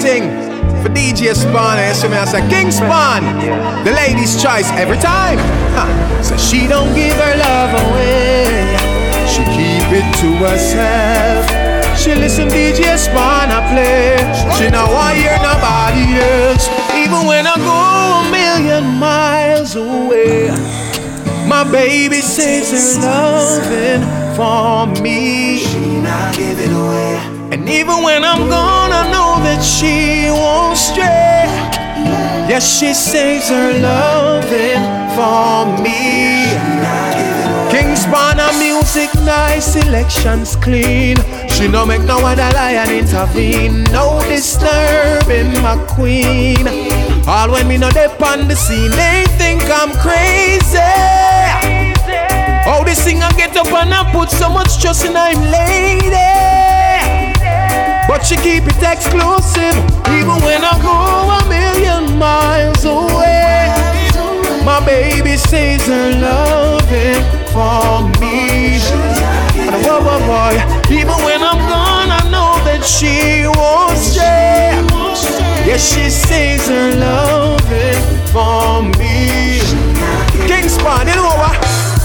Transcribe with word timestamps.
for 0.00 0.88
DJ 0.88 1.34
Spawn. 1.34 1.76
I 1.76 1.92
assume 1.92 2.12
I 2.12 2.24
say 2.24 2.40
King 2.48 2.70
Spawn. 2.70 3.22
The 3.84 3.92
lady's 3.92 4.40
choice 4.42 4.70
every 4.72 4.96
time. 4.96 5.38
Huh. 5.76 6.22
So 6.22 6.36
she 6.36 6.66
don't 6.66 6.94
give 6.94 7.12
her 7.12 7.36
love 7.36 7.72
away. 7.76 8.48
She 9.28 9.44
keep 9.52 9.86
it 9.92 10.08
to 10.20 10.30
herself. 10.40 11.44
She 11.98 12.14
listen 12.14 12.48
DJ 12.48 12.96
Spawn 12.96 13.52
I 13.52 13.60
play. 13.68 14.16
She 14.56 14.70
don't 14.70 14.90
want 14.92 15.16
hear 15.16 15.36
nobody 15.44 16.18
else. 16.20 16.68
Even 16.96 17.26
when 17.26 17.46
I 17.46 17.56
go 17.56 17.78
a 18.16 18.30
million 18.32 18.84
miles 18.98 19.76
away. 19.76 20.50
My 21.46 21.64
baby 21.70 22.20
says 22.22 22.72
her 22.72 23.02
loving 23.02 24.02
for 24.36 24.86
me. 25.02 25.58
She 25.58 26.00
not 26.00 26.34
give 26.34 26.58
it 26.58 26.72
away. 26.72 27.31
And 27.52 27.68
even 27.68 28.02
when 28.02 28.24
I'm 28.24 28.48
gone, 28.48 28.92
I 28.92 29.04
know 29.12 29.36
that 29.44 29.60
she 29.60 30.24
won't 30.32 30.74
stray. 30.74 31.44
Yes, 32.48 32.64
she 32.64 32.94
says 32.94 33.50
her 33.50 33.76
loving 33.76 34.80
for 35.12 35.68
me. 35.84 36.48
King 37.68 37.92
Spawner 37.92 38.48
music 38.56 39.12
nice, 39.20 39.74
selections 39.74 40.56
clean. 40.56 41.18
She 41.50 41.68
no 41.68 41.84
make 41.84 42.00
no 42.08 42.24
other 42.24 42.48
lion 42.56 42.88
intervene. 42.88 43.84
No 43.92 44.24
disturbing 44.30 45.52
my 45.60 45.76
queen. 45.92 46.66
All 47.28 47.52
when 47.52 47.68
me 47.68 47.76
no 47.76 47.90
dip 47.90 48.18
on 48.22 48.48
the 48.48 48.56
scene, 48.56 48.92
they 48.92 49.26
think 49.36 49.60
I'm 49.68 49.92
crazy. 50.00 50.80
Oh, 52.64 52.82
this 52.82 53.04
thing 53.04 53.22
I 53.22 53.30
get 53.36 53.54
up 53.58 53.66
and 53.66 53.92
I 53.92 54.10
put 54.10 54.30
so 54.30 54.48
much 54.48 54.80
trust 54.80 55.04
in 55.04 55.14
I'm 55.14 55.36
lady. 55.52 56.81
But 58.08 58.26
she 58.26 58.36
keep 58.36 58.64
it 58.66 58.82
exclusive, 58.82 59.76
even 60.10 60.38
when 60.42 60.62
I 60.62 60.74
go 60.82 60.96
a 61.32 61.40
million 61.48 62.18
miles 62.18 62.84
away. 62.84 63.72
My 64.64 64.84
baby 64.84 65.36
says 65.36 65.86
her 65.86 66.10
loving 66.20 67.22
for 67.50 68.06
me. 68.20 68.78
And 69.58 69.74
whoa, 69.84 70.00
whoa, 70.02 70.18
boy, 70.26 70.54
even 70.92 71.18
when 71.24 71.42
I'm 71.42 71.58
gone, 71.66 72.10
I 72.10 72.22
know 72.30 72.58
that 72.64 72.84
she 72.84 73.46
won't 73.46 73.98
stay. 73.98 74.70
Yes, 75.66 75.82
she 75.94 76.10
says 76.10 76.68
her 76.68 76.94
loving 76.94 78.02
for 78.30 78.82
me. 78.98 79.58
King 80.46 80.68
Spawn, 80.68 81.06
you 81.06 81.14
know 81.14 81.26
what? 81.26 81.58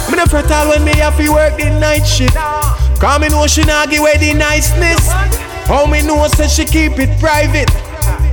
Me 0.10 0.18
no 0.18 0.26
fret 0.26 0.50
all 0.52 0.70
when 0.70 0.84
me 0.84 0.96
have 0.98 1.18
to 1.18 1.30
work 1.30 1.58
the 1.58 1.70
night 1.80 2.06
shift. 2.06 2.36
Cause 3.00 3.20
me 3.20 3.30
know 3.30 3.46
she 3.46 3.64
not 3.64 3.90
give 3.90 4.00
away 4.00 4.18
the 4.18 4.34
niceness. 4.34 5.47
How 5.68 5.86
me 5.86 6.02
know 6.02 6.28
say 6.28 6.48
she 6.48 6.66
keep 6.66 6.98
it 6.98 7.20
private. 7.20 7.70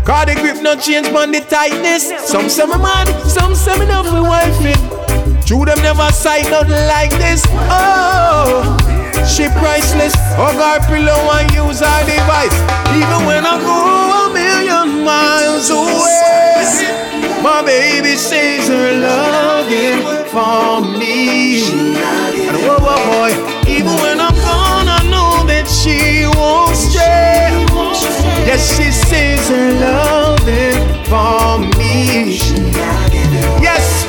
Cause 0.04 0.26
the 0.26 0.34
grip 0.34 0.62
not 0.62 0.80
change 0.80 1.10
man 1.10 1.32
the 1.32 1.40
tightness. 1.40 2.12
Some 2.28 2.48
say 2.48 2.66
me 2.66 2.78
mad, 2.78 3.08
some 3.26 3.54
say 3.54 3.78
me 3.78 3.86
not 3.86 4.06
wife 4.06 4.54
it. 4.62 4.78
True 5.46 5.64
them 5.64 5.78
never 5.82 6.10
sight 6.12 6.48
nothing 6.50 6.86
like 6.86 7.10
this. 7.10 7.42
Oh, 7.68 8.76
she 9.26 9.48
priceless. 9.58 10.14
Hug 10.36 10.56
her 10.56 10.78
pillow 10.86 11.20
and 11.36 11.50
use 11.52 11.80
her 11.80 12.00
device. 12.06 12.54
Even 12.94 13.26
when 13.26 13.44
I 13.44 13.58
go 13.60 13.76
a 14.24 14.32
million 14.32 15.04
miles 15.04 15.70
away. 15.70 16.24
My 17.42 17.62
baby 17.62 18.16
says 18.16 18.68
her 18.68 18.92
loving 19.04 20.00
for 20.32 20.80
me. 20.98 21.60
And 22.48 22.56
whoa, 22.56 22.78
whoa, 22.80 22.96
boy, 23.04 23.32
she 25.84 26.24
won't 26.38 26.74
stray. 26.74 27.52
Yes, 28.48 28.74
she 28.74 28.90
says 28.90 29.48
her 29.50 29.72
loving 29.84 30.80
for 31.04 31.58
me. 31.78 32.38
Yes, 33.60 34.06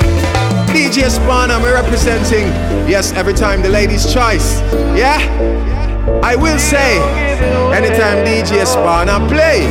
DJ 0.71 1.09
Spawn, 1.09 1.51
I'm 1.51 1.63
representing. 1.63 2.47
Yes, 2.87 3.11
every 3.13 3.33
time 3.33 3.61
the 3.61 3.67
lady's 3.67 4.05
choice. 4.13 4.61
Yeah, 4.95 5.19
I 6.23 6.37
will 6.37 6.59
say, 6.59 6.97
anytime 7.75 8.23
DJ 8.25 8.65
Spawn 8.65 9.09
I 9.09 9.19
play, 9.27 9.67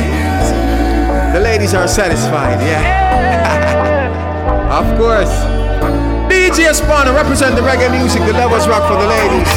the 1.33 1.39
ladies 1.39 1.73
are 1.73 1.87
satisfied. 1.87 2.61
Yeah. 2.61 3.03
Of 4.75 4.97
course. 4.97 5.31
DJ 6.27 6.73
Spawn 6.73 7.07
represent 7.15 7.55
the 7.55 7.61
reggae 7.61 7.89
music, 7.89 8.21
the 8.25 8.33
levels 8.33 8.67
rock 8.67 8.83
for 8.91 8.99
the 8.99 9.07
ladies. 9.07 9.47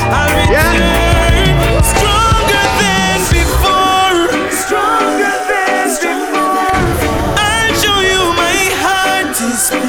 Yeah? 0.49 2.18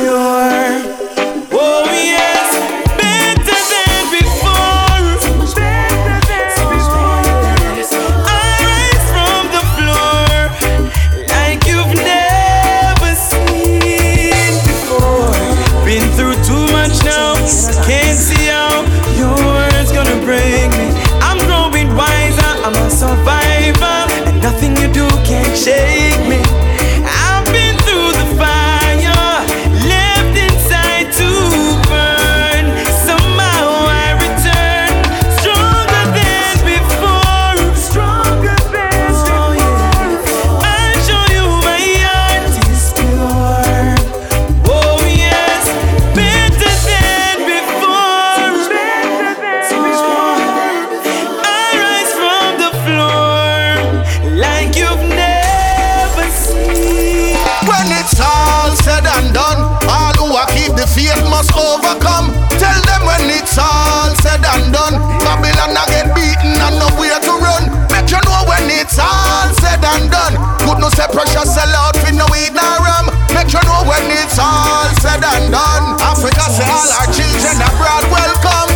Is 0.02 0.38
all 76.79 76.91
our 76.95 77.12
children 77.12 77.59
abroad 77.59 78.07
welcome. 78.07 78.72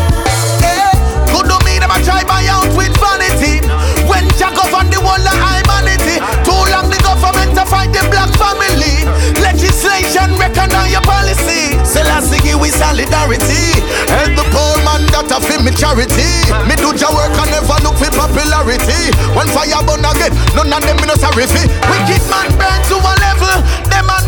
Hey, 0.60 0.92
good 1.32 1.48
to 1.48 1.58
me 1.64 1.80
them 1.80 1.88
a 1.88 1.98
try 2.04 2.20
buy 2.28 2.44
out 2.52 2.68
with 2.76 2.92
vanity. 3.00 3.64
When 4.12 4.28
Jack 4.36 4.60
on 4.60 4.92
the 4.92 5.00
whole 5.00 5.24
of 5.24 5.40
humanity, 5.40 6.20
too 6.44 6.64
long 6.68 6.92
the 6.92 7.00
government 7.00 7.56
to 7.56 7.64
fight 7.64 7.96
the 7.96 8.04
black 8.12 8.28
family. 8.36 9.08
Legislation 9.40 10.36
recognize 10.36 10.92
your 10.92 11.06
policy. 11.08 11.80
Selassie 11.88 12.44
give 12.44 12.60
we 12.60 12.76
solidarity. 12.76 13.80
Help 14.12 14.36
the 14.36 14.46
poor 14.52 14.76
man 14.84 15.08
that 15.16 15.32
a 15.32 15.40
feel 15.40 15.64
me 15.64 15.72
charity. 15.72 16.28
Me 16.68 16.76
do 16.76 16.92
your 17.00 17.12
work 17.16 17.32
and 17.40 17.56
never 17.56 17.80
look 17.88 17.96
for 17.96 18.12
popularity. 18.12 19.16
When 19.32 19.48
fire 19.56 19.80
burn 19.88 20.04
again, 20.04 20.36
none 20.52 20.76
of 20.76 20.84
them 20.84 21.00
me 21.00 21.08
no 21.08 21.16
sorry 21.16 21.48
fi. 21.48 21.72
Wicked 21.88 22.24
man 22.28 22.52
burn 22.60 22.80
to 22.92 23.00
a 23.00 23.14
level. 23.24 23.64
Them 23.88 24.12
man 24.12 24.28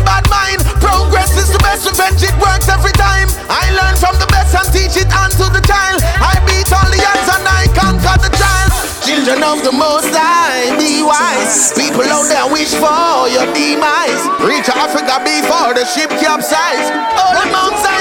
best 1.66 1.82
revenge. 1.90 2.22
It 2.22 2.36
works 2.38 2.70
every 2.70 2.94
time. 2.94 3.26
I 3.50 3.74
learn 3.74 3.98
from 3.98 4.14
the 4.22 4.28
best 4.30 4.54
and 4.54 4.68
teach 4.70 4.94
it 4.94 5.10
on 5.10 5.34
to 5.42 5.50
the 5.50 5.62
child. 5.66 5.98
I 6.22 6.38
beat 6.46 6.70
all 6.70 6.86
the 6.86 7.02
odds 7.02 7.28
and 7.34 7.42
I 7.42 7.66
conquer 7.74 8.16
the 8.22 8.30
child. 8.38 8.70
Children 9.02 9.42
of 9.42 9.58
the 9.66 9.74
Most 9.74 10.14
High, 10.14 10.70
be 10.78 11.02
wise. 11.02 11.74
People 11.74 12.06
out 12.06 12.30
there 12.30 12.46
wish 12.46 12.70
for 12.78 13.26
your 13.26 13.46
demise. 13.50 14.22
Reach 14.46 14.70
Africa 14.70 15.18
before 15.26 15.74
the 15.74 15.84
ship 15.90 16.10
capsize. 16.22 16.86
All 17.18 17.34
Mount 17.50 17.74
Zion 17.82 17.95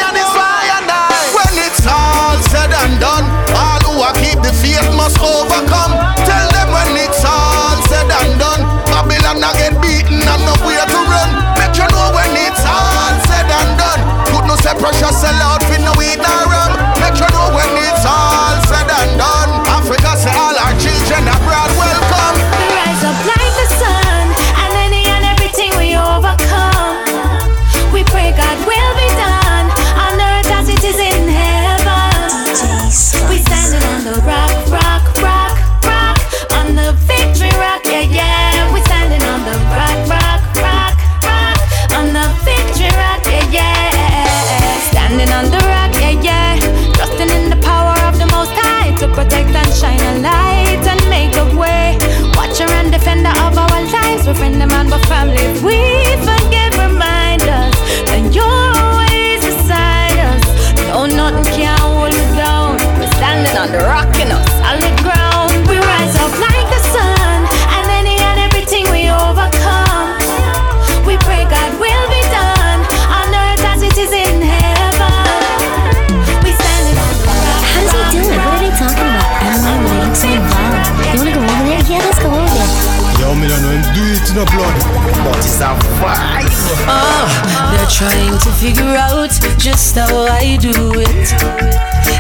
but 85.26 85.38
it's 85.42 85.60
a 85.60 85.74
vibe. 85.98 86.54
Oh, 86.86 87.26
they're 87.74 87.90
trying 87.90 88.38
to 88.46 88.52
figure 88.62 88.94
out 88.94 89.34
just 89.58 89.96
how 89.96 90.14
I 90.30 90.58
do 90.62 90.76
it. 91.02 91.28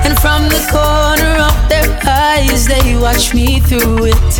And 0.02 0.18
from 0.18 0.50
the 0.50 0.62
corner 0.74 1.38
of 1.38 1.56
their 1.69 1.86
eyes, 2.02 2.66
they 2.66 2.98
watch 2.98 3.34
me 3.36 3.60
through 3.60 4.10
it. 4.10 4.31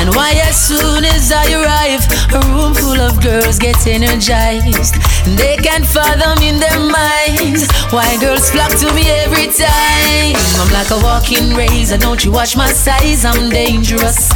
And 0.00 0.08
why, 0.16 0.32
as 0.44 0.56
soon 0.56 1.04
as 1.04 1.32
I 1.32 1.44
arrive, 1.60 2.04
a 2.32 2.40
room 2.52 2.74
full 2.74 3.00
of 3.00 3.22
girls 3.22 3.58
get 3.58 3.86
energized. 3.86 4.96
And 5.26 5.36
they 5.38 5.56
can't 5.56 5.84
fathom 5.84 6.42
in 6.42 6.58
their 6.58 6.80
minds 6.80 7.68
why 7.92 8.16
girls 8.20 8.50
flock 8.50 8.72
to 8.80 8.88
me 8.94 9.10
every 9.24 9.48
time. 9.52 10.36
I'm 10.60 10.72
like 10.72 10.90
a 10.90 11.00
walking 11.04 11.54
razor, 11.54 11.98
don't 11.98 12.24
you 12.24 12.32
watch 12.32 12.56
my 12.56 12.72
size? 12.72 13.24
I'm 13.24 13.50
dangerous, 13.50 14.30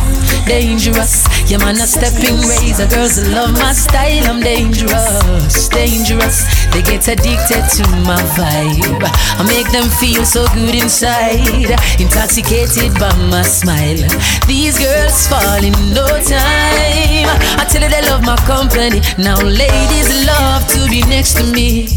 dangerous. 0.46 1.24
Yeah, 1.50 1.58
man, 1.58 1.76
a 1.76 1.86
stepping 1.86 2.36
razor. 2.48 2.86
Girls 2.88 3.18
love 3.28 3.52
my 3.52 3.72
style, 3.72 4.24
I'm 4.26 4.40
dangerous, 4.40 5.68
dangerous. 5.68 6.44
They 6.72 6.82
get 6.82 7.06
addicted 7.08 7.64
to 7.76 7.84
my 8.04 8.20
vibe. 8.36 9.04
I 9.04 9.42
make 9.46 9.70
them 9.72 9.88
feel 10.00 10.24
so 10.24 10.46
good 10.54 10.74
inside, 10.74 11.70
intoxicated 12.00 12.94
by 12.98 13.12
my 13.30 13.42
smile. 13.42 14.08
These 14.46 14.78
girls 14.78 15.26
fall 15.28 15.62
in 15.62 15.74
no 15.92 16.06
time. 16.22 17.28
I 17.60 17.66
tell 17.68 17.82
you 17.82 17.90
they 17.90 18.02
love 18.02 18.22
my 18.24 18.36
company. 18.46 19.00
Now 19.18 19.40
ladies 19.40 20.26
love 20.26 20.66
to 20.68 20.88
be 20.88 21.02
next 21.08 21.34
to 21.38 21.44
me. 21.52 21.88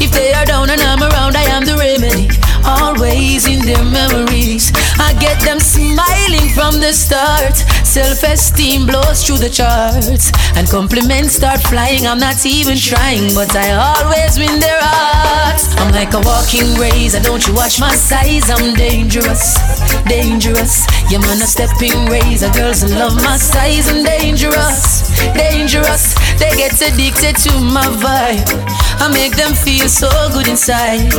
If 0.00 0.12
they 0.12 0.32
are 0.32 0.46
down 0.46 0.70
and 0.70 0.80
I'm 0.80 1.02
around, 1.02 1.36
I 1.36 1.44
am 1.52 1.64
the 1.64 1.76
remedy. 1.76 2.30
Always 2.64 3.46
in 3.46 3.60
their 3.64 3.84
memories. 3.84 4.72
I 4.98 5.12
get 5.20 5.40
them 5.44 5.60
smiling 5.60 6.48
from 6.56 6.80
the 6.80 6.92
start. 6.92 7.60
Self 7.90 8.22
esteem 8.22 8.86
blows 8.86 9.26
through 9.26 9.42
the 9.42 9.50
charts. 9.50 10.30
And 10.54 10.70
compliments 10.70 11.34
start 11.34 11.58
flying. 11.66 12.06
I'm 12.06 12.22
not 12.22 12.46
even 12.46 12.78
trying, 12.78 13.34
but 13.34 13.50
I 13.56 13.74
always 13.74 14.38
win 14.38 14.62
their 14.62 14.78
hearts. 14.78 15.74
I'm 15.74 15.90
like 15.90 16.14
a 16.14 16.22
walking 16.22 16.70
razor. 16.78 17.18
Don't 17.18 17.42
you 17.48 17.52
watch 17.52 17.80
my 17.80 17.90
size? 17.90 18.46
I'm 18.46 18.78
dangerous, 18.78 19.58
dangerous. 20.06 20.86
Yeah, 21.10 21.18
man, 21.18 21.42
a 21.42 21.50
stepping 21.50 22.06
razor. 22.06 22.54
Girls 22.54 22.86
love 22.94 23.18
my 23.26 23.34
size. 23.34 23.90
I'm 23.90 24.06
dangerous, 24.06 25.10
dangerous. 25.34 26.14
They 26.38 26.54
get 26.54 26.78
addicted 26.78 27.42
to 27.42 27.58
my 27.58 27.90
vibe. 27.98 28.46
I 29.02 29.10
make 29.10 29.34
them 29.34 29.50
feel 29.50 29.88
so 29.90 30.06
good 30.30 30.46
inside. 30.46 31.10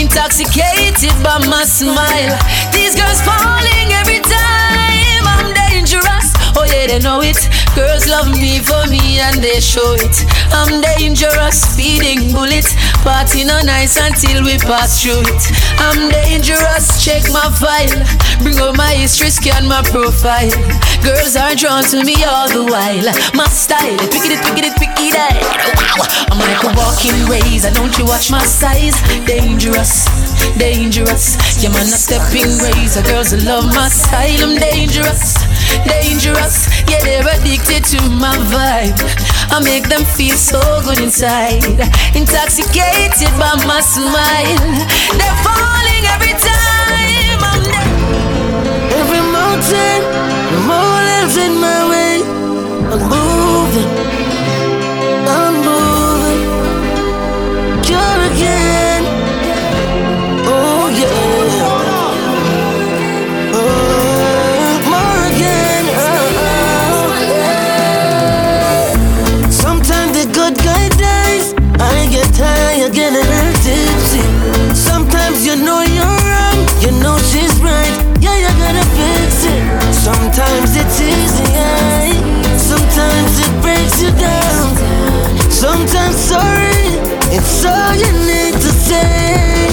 Intoxicated 0.00 1.12
by 1.20 1.36
my 1.52 1.68
smile. 1.68 2.32
These 2.72 2.96
girls 2.96 3.20
falling 3.20 3.92
every 3.92 4.24
time. 4.24 5.28
I'm 5.28 5.52
dangerous. 5.84 6.32
Oh 6.56 6.64
yeah, 6.64 6.86
they 6.86 6.98
know 6.98 7.20
it. 7.20 7.36
Girls 7.76 8.08
love 8.08 8.32
me 8.32 8.58
for 8.60 8.86
me 8.88 9.20
and 9.20 9.42
they 9.42 9.60
show 9.60 9.92
it. 10.00 10.24
I'm 10.48 10.80
dangerous, 10.80 11.60
speeding 11.60 12.32
bullet. 12.32 12.64
Party 13.04 13.44
no 13.44 13.60
nice 13.60 14.00
until 14.00 14.44
we 14.44 14.56
pass 14.64 15.02
through 15.02 15.20
it. 15.28 15.42
I'm 15.76 16.08
dangerous, 16.08 17.04
check 17.04 17.28
my 17.28 17.52
file. 17.60 18.00
Bring 18.40 18.60
up 18.60 18.76
my 18.76 18.96
history, 18.96 19.28
scan 19.28 19.68
my 19.68 19.82
profile. 19.82 20.48
Girls 21.04 21.36
are 21.36 21.54
drawn 21.54 21.84
to 21.92 22.02
me 22.02 22.16
all 22.24 22.48
the 22.48 22.64
while. 22.64 23.08
My 23.36 23.44
style, 23.52 23.98
pick 24.08 24.24
it, 24.24 24.40
pick 24.40 24.64
it, 24.64 24.72
pick 24.80 24.96
it, 24.96 25.12
wow. 25.12 25.84
I'm 26.32 26.40
like 26.40 26.64
a 26.64 26.72
walking 26.80 27.28
razor, 27.28 27.70
don't 27.70 27.92
you 27.98 28.06
watch 28.06 28.30
my 28.30 28.42
size? 28.42 28.96
Dangerous, 29.26 30.08
dangerous. 30.56 31.36
Yeah, 31.62 31.70
man, 31.70 31.84
a 31.84 31.98
stepping 31.98 32.56
razor. 32.64 33.02
Girls 33.02 33.36
love 33.44 33.66
my 33.74 33.88
style, 33.88 34.48
I'm 34.48 34.56
dangerous, 34.56 35.36
dangerous. 35.82 36.68
Yeah, 36.88 37.00
they're 37.02 37.26
addicted 37.26 37.84
to 37.96 38.00
my 38.08 38.36
vibe. 38.52 38.98
I 39.50 39.60
make 39.62 39.88
them 39.88 40.04
feel 40.04 40.36
so 40.36 40.60
good 40.84 41.00
inside. 41.00 41.64
Intoxicated 42.14 43.32
by 43.38 43.54
my 43.66 43.80
smile. 43.80 44.62
They're 45.18 45.40
falling 45.42 46.04
every 46.14 46.34
time 46.38 47.40
I'm 47.42 47.62
there. 47.66 47.90
Every 49.00 49.22
mountain, 49.34 50.00
the 50.54 50.60
mountains 50.66 51.36
in 51.36 51.52
my 51.60 51.80
way. 51.90 52.22
I'm 52.92 53.00
moving, 53.10 53.88
Sometimes 80.04 80.76
it's 80.76 81.00
easy, 81.00 81.48
eh? 81.56 82.12
sometimes 82.58 83.40
it 83.40 83.52
breaks 83.62 84.02
you 84.02 84.10
down. 84.20 84.76
Sometimes 85.50 86.14
sorry, 86.14 87.00
it's 87.32 87.64
all 87.64 87.94
you 87.96 88.12
need 88.28 88.52
to 88.52 88.70
say. 88.84 89.72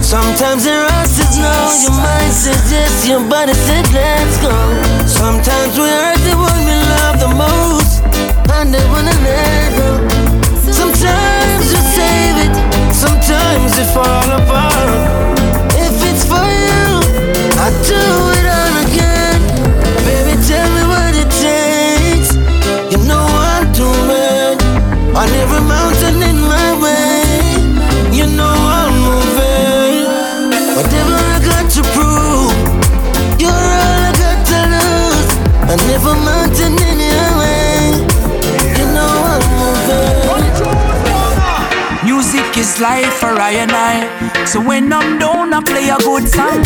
Sometimes 0.00 0.64
your 0.64 0.86
heart 0.86 1.08
says 1.08 1.36
no, 1.42 1.58
your 1.82 1.96
mind 1.98 2.32
says 2.32 2.70
yes, 2.70 3.08
your 3.08 3.18
body 3.28 3.54
says 3.66 3.92
let's 3.92 4.36
go. 4.38 4.54
Sometimes 5.10 5.74
we 5.76 5.88
hurt 5.90 6.22
the 6.22 6.36
one 6.38 6.62
we 6.62 6.76
love 6.94 7.18
the 7.18 7.32
most, 7.34 8.06
and 8.54 8.72
they 8.72 8.84
wanna 8.94 9.10
let 9.26 9.75
So 44.46 44.60
when 44.60 44.92
I'm 44.92 45.18
down, 45.18 45.52
I 45.52 45.60
play 45.60 45.88
a 45.88 45.98
good 45.98 46.28
song. 46.28 46.62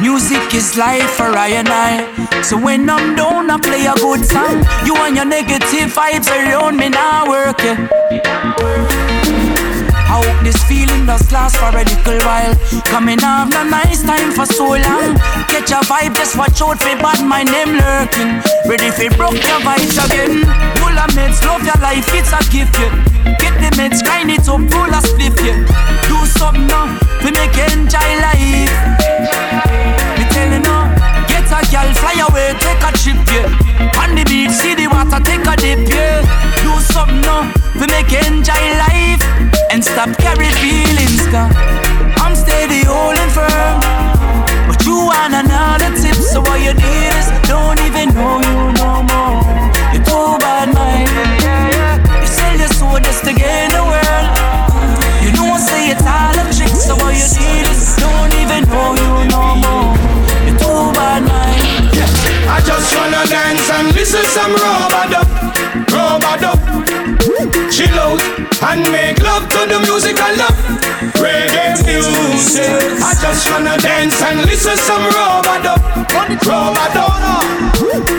Music 0.00 0.54
is 0.54 0.76
life 0.76 1.10
for 1.10 1.36
I 1.36 1.48
and 1.54 1.68
I. 1.68 2.19
So 2.42 2.56
when 2.58 2.88
I'm 2.88 3.14
down, 3.14 3.50
I 3.50 3.58
play 3.60 3.86
a 3.86 3.94
good 3.94 4.24
song. 4.24 4.64
You 4.84 4.96
and 4.96 5.14
your 5.14 5.24
negative 5.24 5.92
vibes 5.92 6.26
around 6.26 6.76
me 6.76 6.88
now 6.88 7.28
work, 7.28 7.60
yeah. 7.62 7.76
I 10.10 10.18
hope 10.18 10.42
this 10.42 10.56
feeling 10.64 11.06
does 11.06 11.30
last 11.30 11.56
for 11.56 11.70
a 11.70 11.84
little 11.84 12.18
while. 12.26 12.54
Coming 12.90 13.22
off 13.22 13.54
a 13.54 13.64
nice 13.70 14.02
time 14.02 14.32
for 14.32 14.46
so 14.46 14.72
long. 14.72 15.14
Catch 15.46 15.70
a 15.70 15.84
vibe, 15.86 16.16
just 16.16 16.36
watch 16.36 16.60
out 16.60 16.80
for 16.80 16.96
bad 16.98 17.22
my 17.22 17.44
name 17.44 17.78
lurking. 17.78 18.42
Ready 18.66 18.90
for 18.90 19.14
broke 19.16 19.38
your 19.38 19.60
vibes 19.62 20.00
again. 20.00 20.42
Pull 20.80 20.96
a 20.96 21.06
meds, 21.14 21.44
love 21.46 21.62
your 21.62 21.78
life, 21.78 22.08
it's 22.16 22.32
a 22.32 22.40
gift, 22.50 22.74
yeah. 22.80 22.90
Get 23.38 23.54
the 23.62 23.70
meds, 23.78 24.02
grind 24.02 24.30
it 24.30 24.48
up, 24.48 24.64
pull 24.74 24.90
a 24.90 25.00
split, 25.06 25.38
yeah. 25.44 25.60
Do 26.08 26.18
something 26.26 26.66
now, 26.66 26.98
we 27.22 27.30
make 27.30 27.54
enjoy 27.70 28.10
life. 28.18 29.69
Girl, 31.70 31.90
fly 31.94 32.18
away, 32.26 32.52
take 32.58 32.82
a 32.82 32.90
trip, 32.98 33.18
yeah. 33.30 34.02
On 34.02 34.14
the 34.14 34.24
beach, 34.26 34.50
see 34.50 34.74
the 34.74 34.90
water, 34.90 35.22
take 35.22 35.46
a 35.46 35.54
dip, 35.54 35.86
yeah. 35.86 36.20
Do 36.62 36.74
something 36.92 37.22
now, 37.22 37.46
we 37.78 37.86
make 37.86 38.10
enjoy 38.10 38.64
life. 38.82 39.22
And 39.70 39.82
stop 39.82 40.10
carry 40.18 40.50
feelings, 40.58 41.22
cause 41.30 41.54
I'm 42.18 42.34
steady 42.34 42.82
holding 42.82 43.30
firm. 43.30 43.78
But 44.66 44.82
you 44.84 45.06
want 45.06 45.34
another 45.34 45.94
tip, 45.94 46.18
so 46.18 46.42
what 46.42 46.58
you 46.58 46.74
did 46.74 47.14
is 47.14 47.30
don't 47.46 47.78
even 47.86 48.10
know 48.18 48.42
you 48.42 48.58
no 48.74 49.06
more. 49.06 49.38
You're 49.94 50.02
too 50.02 50.38
bad, 50.42 50.74
mind. 50.74 51.08
You 52.20 52.26
sell 52.26 52.56
your 52.58 52.72
soul 52.74 52.98
just 52.98 53.22
to 53.24 53.32
gain 53.32 53.70
the 53.70 53.82
world. 53.86 54.28
You 55.22 55.30
know, 55.38 55.54
I 55.54 55.58
say 55.62 55.90
it's 55.94 56.02
all 56.02 56.34
a 56.34 56.44
trick, 56.50 56.74
so 56.74 56.96
what 56.96 57.14
you 57.14 57.30
just 62.90 63.00
wanna 63.00 63.24
dance 63.28 63.70
and 63.70 63.94
listen 63.94 64.24
some 64.24 64.52
robot 64.52 65.14
up. 65.14 66.58
Chill 67.70 67.98
out 67.98 68.20
and 68.66 68.82
make 68.90 69.22
love 69.22 69.48
to 69.48 69.60
the 69.70 69.78
music 69.86 70.16
musical 70.16 70.34
love, 70.36 70.58
reggae 71.22 71.78
music. 71.86 72.66
I 73.02 73.14
just 73.22 73.48
wanna 73.50 73.76
dance 73.78 74.20
and 74.22 74.40
listen 74.42 74.76
some 74.76 75.04
robot 75.04 75.66
up. 75.66 75.80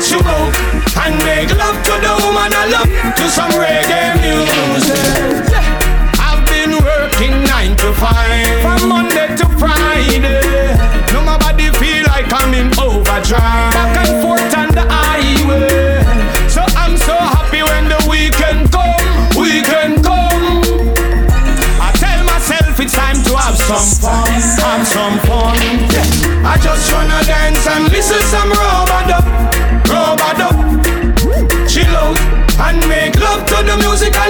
Chill 0.01 0.23
out 0.23 0.55
and 1.03 1.15
make 1.25 1.51
love 1.57 1.77
to 1.83 1.93
the 2.05 2.13
woman 2.23 2.53
I 2.53 2.65
love, 2.71 3.15
to 3.15 3.29
some 3.29 3.51
reggae. 3.51 3.90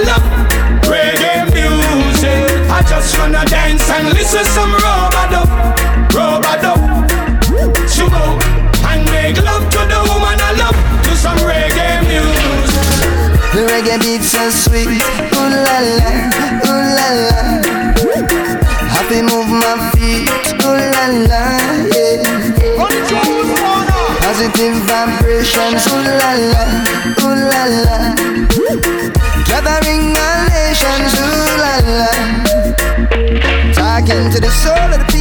love. 0.00 0.24
Reggae 0.88 1.44
music. 1.52 2.48
I 2.70 2.82
just 2.88 3.18
wanna 3.18 3.44
dance 3.44 3.88
and 3.90 4.08
listen 4.14 4.44
some 4.44 4.72
robado, 4.72 5.44
robado. 6.08 6.72
Chill 7.88 8.08
and 8.88 9.04
make 9.10 9.36
love 9.42 9.68
to 9.70 9.78
the 9.78 10.00
woman 10.08 10.40
I 10.40 10.52
love. 10.56 10.76
To 11.04 11.16
some 11.16 11.38
reggae 11.44 12.00
music. 12.08 12.82
The 13.52 13.66
reggae 13.68 13.98
beats 14.00 14.30
so 14.30 14.50
sweet, 14.50 14.88
ooh 14.88 15.50
la 15.50 15.78
la, 15.98 16.10
ooh 16.64 16.84
la 16.96 17.08
la. 17.28 17.40
Happy 18.88 19.20
move 19.20 19.48
my 19.48 19.76
feet, 19.92 20.30
ooh 20.64 20.72
la 20.72 21.06
la, 21.28 21.42
yeah. 21.92 22.24
Positive 24.20 24.76
vibrations, 24.88 25.86
ooh 25.88 26.00
la 26.00 26.32
la, 26.32 26.64
ooh 27.20 27.34
la 27.50 27.64
la. 27.84 28.31
Talking 34.04 34.32
to 34.32 34.40
the 34.40 34.50
soul 34.50 34.92
of 34.92 34.98
the 34.98 35.11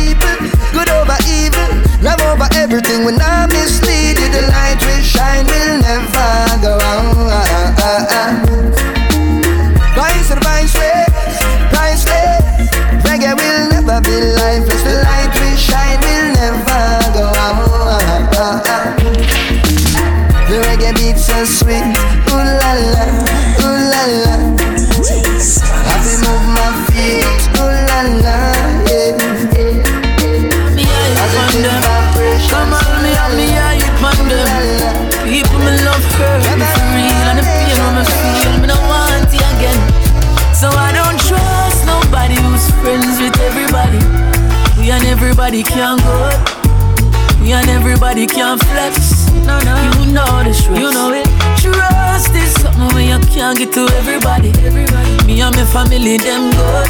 everybody 45.62 45.63
can 45.63 45.98
go. 45.98 47.41
We 47.41 47.53
and 47.53 47.70
everybody 47.70 48.27
can 48.27 48.58
flex. 48.58 49.30
No, 49.46 49.60
no. 49.62 49.75
You 50.00 50.12
know 50.13 50.44
the 50.44 50.53
truth. 50.53 50.80
You 50.80 50.91
know 50.91 51.13
it. 51.13 51.27
Trust 51.58 52.34
is 52.36 52.53
something 52.62 52.89
when 52.96 53.10
you 53.10 53.20
can't 53.30 53.58
get 53.58 53.74
to 53.74 53.86
everybody. 53.98 54.50
Everybody. 54.65 55.25
Me 55.25 55.41
and 55.41 55.56
my 55.56 55.65
family, 55.65 56.18
them 56.18 56.51
good. 56.51 56.89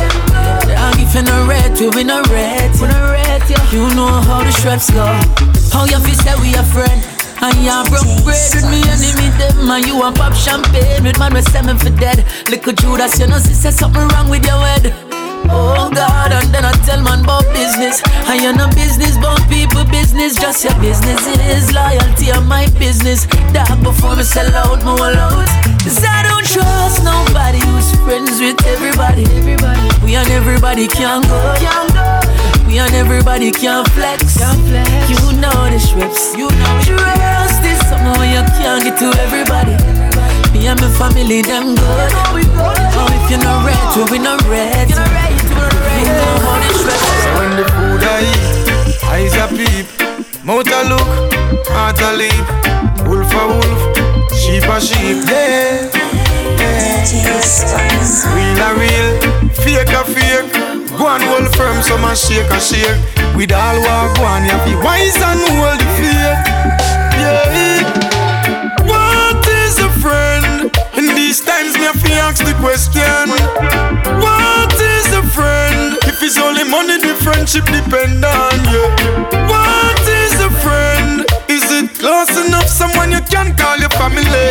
I 0.76 0.94
give 0.98 1.14
you 1.16 1.24
no 1.24 1.48
red, 1.48 1.80
we 1.80 1.90
we 1.90 2.04
no 2.04 2.22
red. 2.30 2.72
We 2.80 2.88
no 2.88 3.12
red, 3.12 3.42
yeah. 3.50 3.72
You 3.72 3.88
know 3.96 4.08
how 4.08 4.44
the 4.44 4.52
straps 4.52 4.90
go. 4.92 5.04
How 5.72 5.86
you 5.86 6.00
feel 6.00 6.16
say 6.16 6.36
we 6.42 6.56
a 6.56 6.64
friend. 6.64 7.02
And 7.44 7.58
you 7.58 7.74
broke 7.90 8.24
bread 8.24 8.54
with 8.54 8.70
me 8.70 8.86
enemy 8.86 9.34
them 9.40 9.72
And 9.72 9.84
you 9.84 9.98
want 9.98 10.16
pop 10.16 10.36
champagne 10.36 11.04
with 11.04 11.18
man 11.18 11.34
we 11.34 11.42
me 11.42 11.74
for 11.80 11.90
dead 11.98 12.24
Little 12.48 12.72
Judas, 12.74 13.20
you 13.20 13.26
know, 13.26 13.40
say 13.40 13.72
something 13.72 14.08
wrong 14.10 14.30
with 14.30 14.46
your 14.46 14.62
head 14.62 15.11
Oh 15.50 15.90
God, 15.94 16.32
and 16.32 16.54
then 16.54 16.66
I 16.66 16.72
tell 16.86 17.02
man 17.02 17.24
about 17.24 17.46
business 17.54 18.02
And 18.28 18.42
you 18.42 18.54
know 18.54 18.70
business, 18.76 19.18
but 19.18 19.42
people 19.50 19.86
business 19.86 20.36
Just 20.36 20.64
your 20.64 20.76
business 20.80 21.26
is 21.26 21.72
loyalty 21.74 22.30
and 22.30 22.48
my 22.48 22.68
business 22.78 23.26
Dog 23.54 23.84
before 23.84 24.16
me 24.16 24.24
sell 24.24 24.54
out, 24.56 24.84
more 24.84 25.14
out 25.16 25.48
Cause 25.82 26.04
I 26.04 26.24
don't 26.24 26.46
trust 26.46 27.04
nobody 27.04 27.60
who's 27.60 27.92
friends 28.04 28.40
with 28.40 28.60
everybody 28.66 29.24
Everybody, 29.34 29.82
we 30.06 30.16
and 30.16 30.30
everybody 30.30 30.88
can 30.88 31.22
go, 31.24 31.56
can 31.60 31.88
go. 31.94 32.42
We 32.68 32.80
and 32.80 32.94
everybody 32.96 33.52
can 33.52 33.84
flex. 33.86 34.40
You 34.40 35.20
know 35.42 35.70
the 35.70 35.78
strips. 35.78 36.34
You 36.38 36.48
know 36.48 36.80
trust 36.84 37.66
is 37.66 37.80
something 37.90 38.32
you 38.32 38.44
can't 38.56 38.84
get 38.84 38.98
to 39.00 39.12
everybody. 39.20 40.01
Me 40.54 40.68
and 40.68 40.80
my 40.80 40.90
family, 40.90 41.42
them 41.42 41.76
good. 41.76 42.12
Oh, 42.14 43.08
if 43.18 43.30
you're 43.32 43.40
not 43.40 43.66
red, 43.66 44.12
we 44.12 44.20
not 44.20 44.42
red. 44.48 44.90
You 44.90 44.96
know 44.96 46.36
how 46.44 46.60
the 46.60 46.70
strips. 46.78 47.08
So 47.24 47.30
when 47.40 47.52
the 47.56 47.66
food 47.72 48.04
I 48.04 48.22
eat, 48.28 49.04
eyes 49.06 49.36
a 49.36 49.48
peep, 49.48 49.88
mouth 50.44 50.68
a 50.68 50.82
look, 50.92 51.10
heart 51.68 52.02
a 52.02 52.12
leap, 52.20 52.46
wolf 53.08 53.32
a 53.34 53.44
wolf, 53.48 53.82
sheep 54.36 54.68
a 54.68 54.80
sheep. 54.80 55.24
Yeah, 55.30 55.48
yeah. 55.48 56.02
Real 58.36 58.60
a 58.62 58.70
real, 58.78 59.10
fake 59.56 59.90
a 59.90 60.04
fake. 60.04 60.52
Go 60.98 61.08
and 61.08 61.24
hold 61.24 61.50
firm, 61.56 61.82
some 61.82 62.04
a 62.04 62.16
shake 62.16 62.52
a 62.52 62.60
shake. 62.60 63.00
With 63.36 63.52
all 63.52 63.80
what 63.80 64.18
go 64.18 64.24
on, 64.24 64.44
you 64.46 64.58
be 64.66 64.76
wise 64.84 65.16
and 65.16 65.40
hold 65.56 65.80
the 65.80 65.86
faith. 65.98 66.91
Ask 72.32 72.46
the 72.46 72.56
question. 72.64 73.28
What 74.24 74.72
is 74.80 75.08
a 75.12 75.24
friend? 75.36 75.98
If 76.08 76.24
it's 76.24 76.38
only 76.40 76.64
money, 76.64 76.98
the 76.98 77.16
friendship 77.20 77.66
depend 77.66 78.24
on 78.24 78.56
you. 78.72 78.84
What 79.52 80.00
is 80.08 80.40
a 80.40 80.52
friend? 80.64 81.28
Is 81.52 81.66
it 81.72 82.00
close 82.00 82.32
enough? 82.48 82.68
Someone 82.68 83.12
you 83.12 83.22
can 83.28 83.56
call 83.58 83.78
your 83.78 83.92
family. 84.00 84.48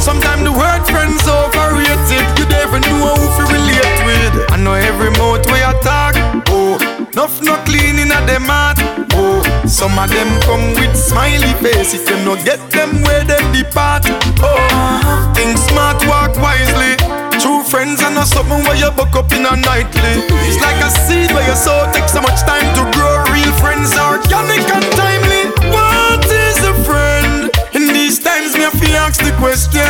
Sometimes 0.00 0.42
the 0.48 0.52
word 0.52 0.82
friends 0.88 1.20
overrated. 1.28 2.24
You 2.38 2.46
never 2.48 2.80
know 2.80 3.12
who 3.20 3.26
to 3.36 3.44
relate 3.52 3.98
with. 4.08 4.32
I 4.50 4.56
know 4.56 4.74
every 4.74 5.10
mouth 5.20 5.44
you 5.44 5.72
talk. 5.84 6.14
Oh, 6.48 6.80
enough 7.16 7.40
no 7.40 7.56
clean 7.64 7.96
in 7.98 8.12
a 8.12 8.20
them 8.28 8.44
heart. 8.44 8.76
Oh, 9.16 9.40
some 9.64 9.96
of 9.96 10.10
them 10.12 10.28
come 10.42 10.76
with 10.76 10.94
smiley 10.94 11.54
face. 11.64 11.94
If 11.94 12.04
you 12.10 12.16
no 12.28 12.36
get 12.44 12.60
them 12.68 13.00
where 13.00 13.24
them 13.24 13.40
depart. 13.56 14.04
Oh, 14.44 15.32
think 15.34 15.56
smart, 15.56 15.96
walk 16.04 16.36
wisely. 16.36 16.92
True 17.40 17.64
friends 17.64 18.02
are 18.02 18.12
not 18.12 18.28
something 18.28 18.60
where 18.68 18.76
you 18.76 18.90
buck 18.92 19.16
up 19.16 19.32
in 19.32 19.48
a 19.48 19.56
nightly. 19.56 20.28
It's 20.44 20.60
like 20.60 20.76
a 20.84 20.90
seed 21.08 21.32
where 21.32 21.48
you 21.48 21.56
sow 21.56 21.88
takes 21.96 22.12
so 22.12 22.20
much 22.20 22.40
time 22.44 22.68
to 22.76 22.84
grow. 22.92 23.24
Real 23.32 23.52
friends 23.64 23.96
are 23.96 24.20
organic 24.20 24.68
and 24.68 24.84
timely. 24.92 25.48
What 25.72 26.20
is 26.28 26.60
a 26.68 26.74
friend? 26.84 27.48
In 27.72 27.96
these 27.96 28.20
times, 28.20 28.52
me 28.52 28.60
have 28.60 28.76
to 28.76 28.92
ask 28.92 29.24
the 29.24 29.32
question. 29.40 29.88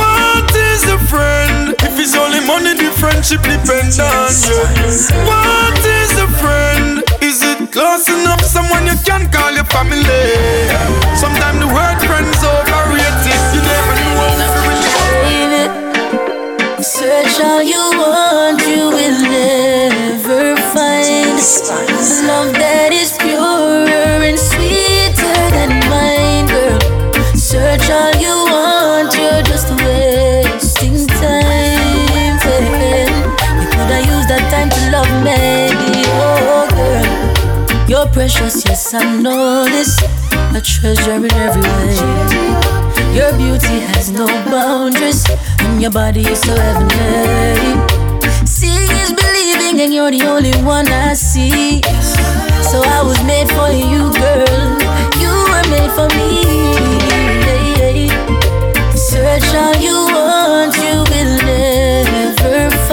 What 0.00 0.48
is 0.72 0.88
a 0.88 0.96
friend? 1.12 1.76
If 1.84 2.00
it's 2.00 2.16
only 2.16 2.40
money, 2.40 2.85
friendship 3.06 3.42
depends 3.42 3.98
on 4.00 4.34
you. 4.50 4.58
What 5.30 5.78
is 5.78 6.12
a 6.18 6.28
friend? 6.42 7.04
Is 7.22 7.38
it 7.42 7.70
close 7.70 8.08
enough? 8.08 8.42
Someone 8.42 8.86
you 8.86 8.98
can 9.06 9.30
call 9.30 9.52
your 9.52 9.68
family. 9.70 10.26
Sometimes 11.14 11.58
the 11.62 11.70
word 11.76 11.98
friends 12.08 12.40
overrated. 12.42 13.40
You 13.54 13.62
never 13.62 13.94
know 14.02 14.14
how 14.18 14.34
to. 14.42 14.56
Search 16.82 17.40
all 17.44 17.62
you 17.62 17.84
want, 18.00 18.60
you 18.66 18.84
will 18.96 19.18
never 19.22 20.56
find 20.74 21.36
love 22.26 22.52
that 22.54 22.90
is 22.92 23.12
purer 23.18 24.22
and 24.28 24.38
sweeter 24.38 24.75
precious, 38.16 38.64
yes, 38.64 38.94
I 38.94 39.20
know 39.20 39.66
this. 39.66 40.00
A 40.56 40.60
treasure 40.62 41.16
in 41.16 41.30
every 41.34 41.60
way. 41.60 41.94
Your 43.14 43.30
beauty 43.36 43.76
has 43.92 44.10
no 44.10 44.26
boundaries, 44.50 45.22
and 45.58 45.82
your 45.82 45.90
body 45.90 46.22
is 46.22 46.40
so 46.40 46.54
heavenly. 46.56 47.76
Seeing 48.46 48.88
is 49.04 49.12
believing, 49.12 49.82
and 49.82 49.92
you're 49.92 50.10
the 50.10 50.22
only 50.34 50.56
one 50.64 50.88
I 50.88 51.12
see. 51.12 51.82
So 52.70 52.80
I 52.96 53.02
was 53.04 53.22
made 53.24 53.50
for 53.52 53.68
you, 53.68 54.08
girl. 54.24 54.64
You 55.20 55.32
were 55.50 55.66
made 55.74 55.92
for 55.92 56.08
me. 56.16 56.32
Search 58.96 59.48
all 59.62 59.76
you 59.76 59.98
want, 60.16 60.74
you 60.84 60.96
will 61.12 61.34
never 61.44 62.70
find. 62.70 62.85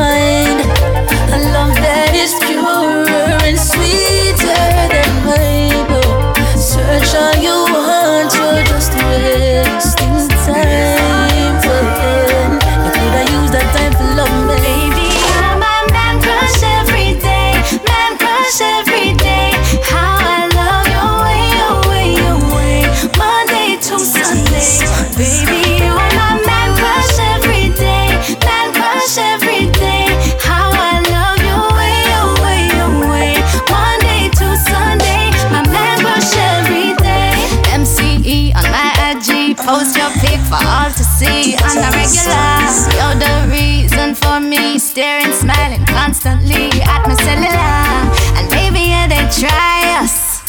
try 49.43 49.99
us. 49.99 50.43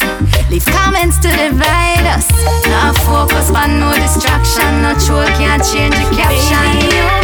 Leave 0.49 0.65
comments 0.65 1.17
to 1.19 1.27
divide 1.27 2.07
us. 2.15 2.29
Not 2.71 2.95
focus 3.03 3.51
but 3.51 3.67
no 3.67 3.91
distraction. 3.95 4.81
Not 4.81 5.01
sure 5.01 5.25
can't 5.39 5.63
change 5.63 5.95
the 5.95 6.07
caption. 6.15 6.63
Baby, 6.79 7.14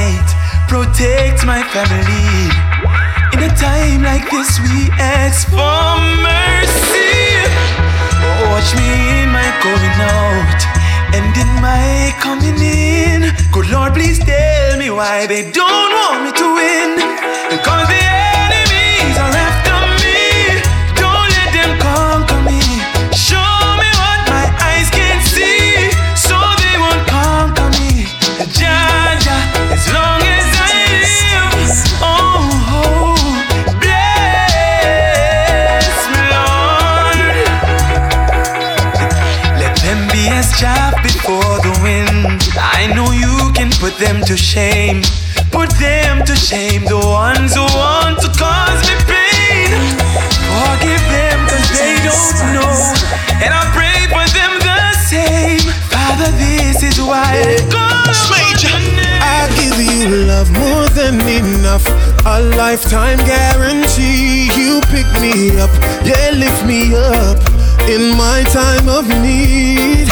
night. 0.00 0.28
Protect 0.68 1.44
my 1.44 1.62
family. 1.74 2.48
In 3.34 3.40
a 3.48 3.52
time 3.56 4.02
like 4.02 4.26
this, 4.30 4.50
we 4.66 4.90
ask 4.98 5.48
for 5.48 5.88
mercy. 6.28 7.24
Watch 8.50 8.70
me 8.78 8.88
in 9.20 9.28
my 9.38 9.48
going 9.64 9.98
out 10.16 10.60
and 11.16 11.26
in 11.42 11.50
my 11.68 12.14
coming 12.24 12.60
in. 12.60 13.20
Good 13.52 13.68
Lord, 13.70 13.92
please 13.94 14.18
tell 14.18 14.78
me 14.78 14.90
why 14.90 15.26
they 15.26 15.50
don't 15.50 15.90
want 15.98 16.18
me 16.24 16.30
to 16.40 16.46
win. 16.58 16.90
Because 17.52 17.88
they 17.88 18.19
them 44.00 44.22
to 44.24 44.34
shame. 44.34 45.02
Put 45.52 45.68
them 45.76 46.24
to 46.24 46.34
shame, 46.34 46.84
the 46.86 46.96
ones 46.96 47.54
who 47.54 47.60
want 47.76 48.16
to 48.24 48.28
cause 48.32 48.80
me 48.88 48.96
pain. 49.04 49.76
Forgive 50.48 51.04
them, 51.12 51.38
cause 51.44 51.68
they 51.76 52.00
don't 52.00 52.56
know. 52.56 52.76
And 53.44 53.52
I 53.52 53.60
pray 53.76 54.08
for 54.08 54.24
them 54.32 54.56
the 54.64 54.80
same. 55.04 55.60
Father, 55.92 56.32
this 56.40 56.82
is 56.82 56.98
why 56.98 57.28
I 57.28 57.60
go. 57.68 57.90
I 59.22 59.48
give 59.60 59.76
you 59.78 60.24
love 60.26 60.50
more 60.50 60.88
than 60.96 61.20
enough. 61.28 61.84
A 62.24 62.40
lifetime 62.56 63.18
guarantee. 63.18 64.48
You 64.56 64.80
pick 64.88 65.08
me 65.20 65.60
up, 65.60 65.70
yeah, 66.08 66.30
lift 66.32 66.64
me 66.64 66.96
up 66.96 67.38
in 67.86 68.16
my 68.16 68.44
time 68.48 68.88
of 68.88 69.06
need. 69.20 70.08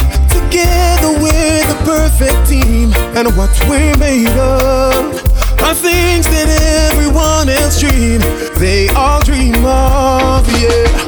Together 0.50 1.12
we're 1.20 1.62
the 1.68 1.78
perfect 1.84 2.48
team, 2.48 2.90
and 3.14 3.28
what 3.36 3.50
we're 3.68 3.94
made 3.98 4.28
of 4.28 5.14
are 5.62 5.74
things 5.74 6.26
that 6.26 6.48
everyone 6.90 7.50
else 7.50 7.78
dreams. 7.78 8.24
They 8.58 8.88
all 8.88 9.20
dream 9.20 9.62
of, 9.66 10.48
yeah. 10.62 11.07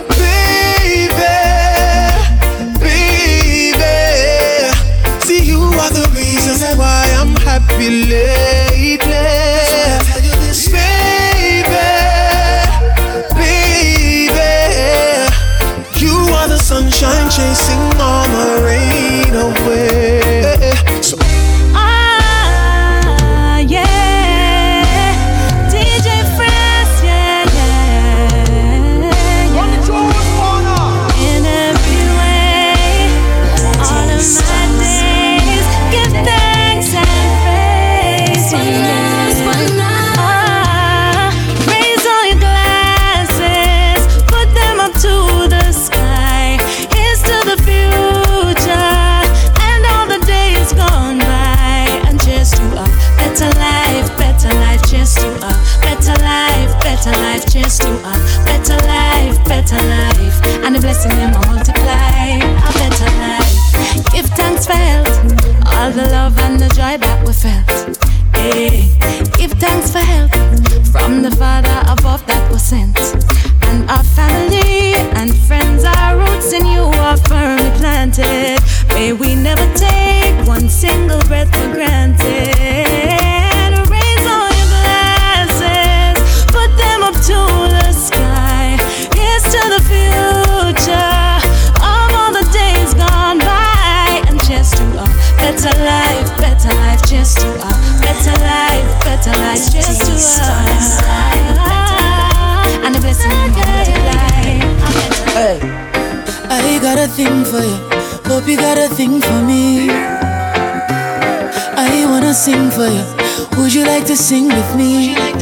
to 114.10 114.16
sing 114.16 114.48
with 114.48 114.74
me? 114.74 115.14
I've 115.14 115.38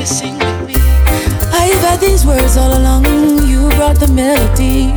had 1.80 2.00
these 2.00 2.26
words 2.26 2.58
all 2.58 2.76
along. 2.76 3.06
You 3.48 3.70
brought 3.70 3.98
the 3.98 4.08
melody. 4.08 4.92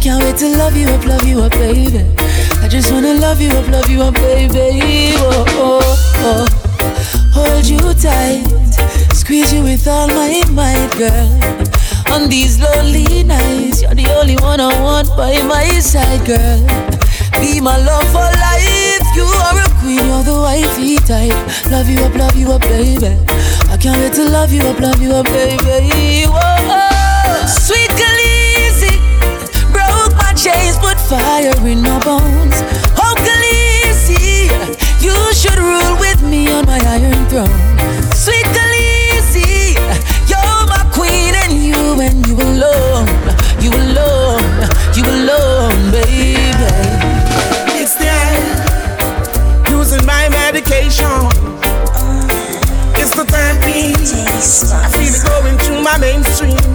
Can't 0.00 0.24
wait 0.24 0.38
to 0.38 0.48
love 0.56 0.74
you 0.74 0.88
up, 0.88 1.04
love 1.04 1.28
you 1.28 1.42
up, 1.42 1.52
baby. 1.52 2.06
I 2.62 2.66
just 2.66 2.90
wanna 2.90 3.12
love 3.12 3.38
you 3.38 3.50
up, 3.50 3.68
love 3.68 3.90
you 3.90 4.00
up, 4.00 4.14
baby. 4.14 5.12
Oh, 5.18 5.44
oh, 5.66 5.82
oh. 6.24 6.46
Hold 7.34 7.68
you 7.68 7.92
tight, 7.92 8.46
squeeze 9.12 9.52
you 9.52 9.64
with 9.64 9.86
all 9.86 10.08
my 10.08 10.42
might, 10.50 10.90
girl. 10.96 11.28
On 12.14 12.26
these 12.30 12.58
lonely 12.58 13.22
nights, 13.22 13.82
you're 13.82 13.94
the 13.94 14.08
only 14.18 14.36
one 14.36 14.60
I 14.60 14.72
want 14.80 15.14
by 15.14 15.42
my 15.42 15.78
side, 15.80 16.24
girl. 16.24 16.64
Be 17.38 17.60
my 17.60 17.76
love 17.76 18.08
for 18.12 18.30
life. 18.48 19.04
You 19.14 19.26
are 19.44 19.60
a 19.60 19.69
queen, 19.80 20.04
you're 20.06 20.22
the 20.22 20.36
wifey 20.36 20.96
type. 20.96 21.36
Love 21.70 21.88
you 21.88 21.98
up, 22.04 22.14
love 22.14 22.36
you 22.36 22.52
up, 22.52 22.62
baby. 22.62 23.16
I 23.72 23.76
can't 23.76 23.96
wait 23.98 24.12
to 24.14 24.24
love 24.28 24.52
you 24.52 24.62
up, 24.62 24.78
love 24.78 25.00
you 25.00 25.12
up, 25.12 25.26
baby. 25.26 26.24
Whoa, 26.28 26.38
oh. 26.38 27.46
sweet 27.48 27.90
Khaleesi, 27.96 29.00
broke 29.72 30.14
my 30.16 30.32
chains, 30.36 30.76
put 30.78 30.98
fire 31.00 31.56
in 31.66 31.82
my 31.82 31.98
bones. 32.04 32.56
Oh 33.00 33.14
Khaleesi, 33.24 34.48
you 35.02 35.16
should 35.32 35.58
rule 35.58 35.96
with 35.98 36.22
me 36.22 36.48
on 36.48 36.66
my 36.66 36.80
iron 36.86 37.26
throne. 37.28 37.69
I 54.40 54.88
feel 54.88 55.02
it 55.02 55.22
going 55.26 55.58
through 55.58 55.82
my 55.82 55.98
mainstream. 55.98 56.69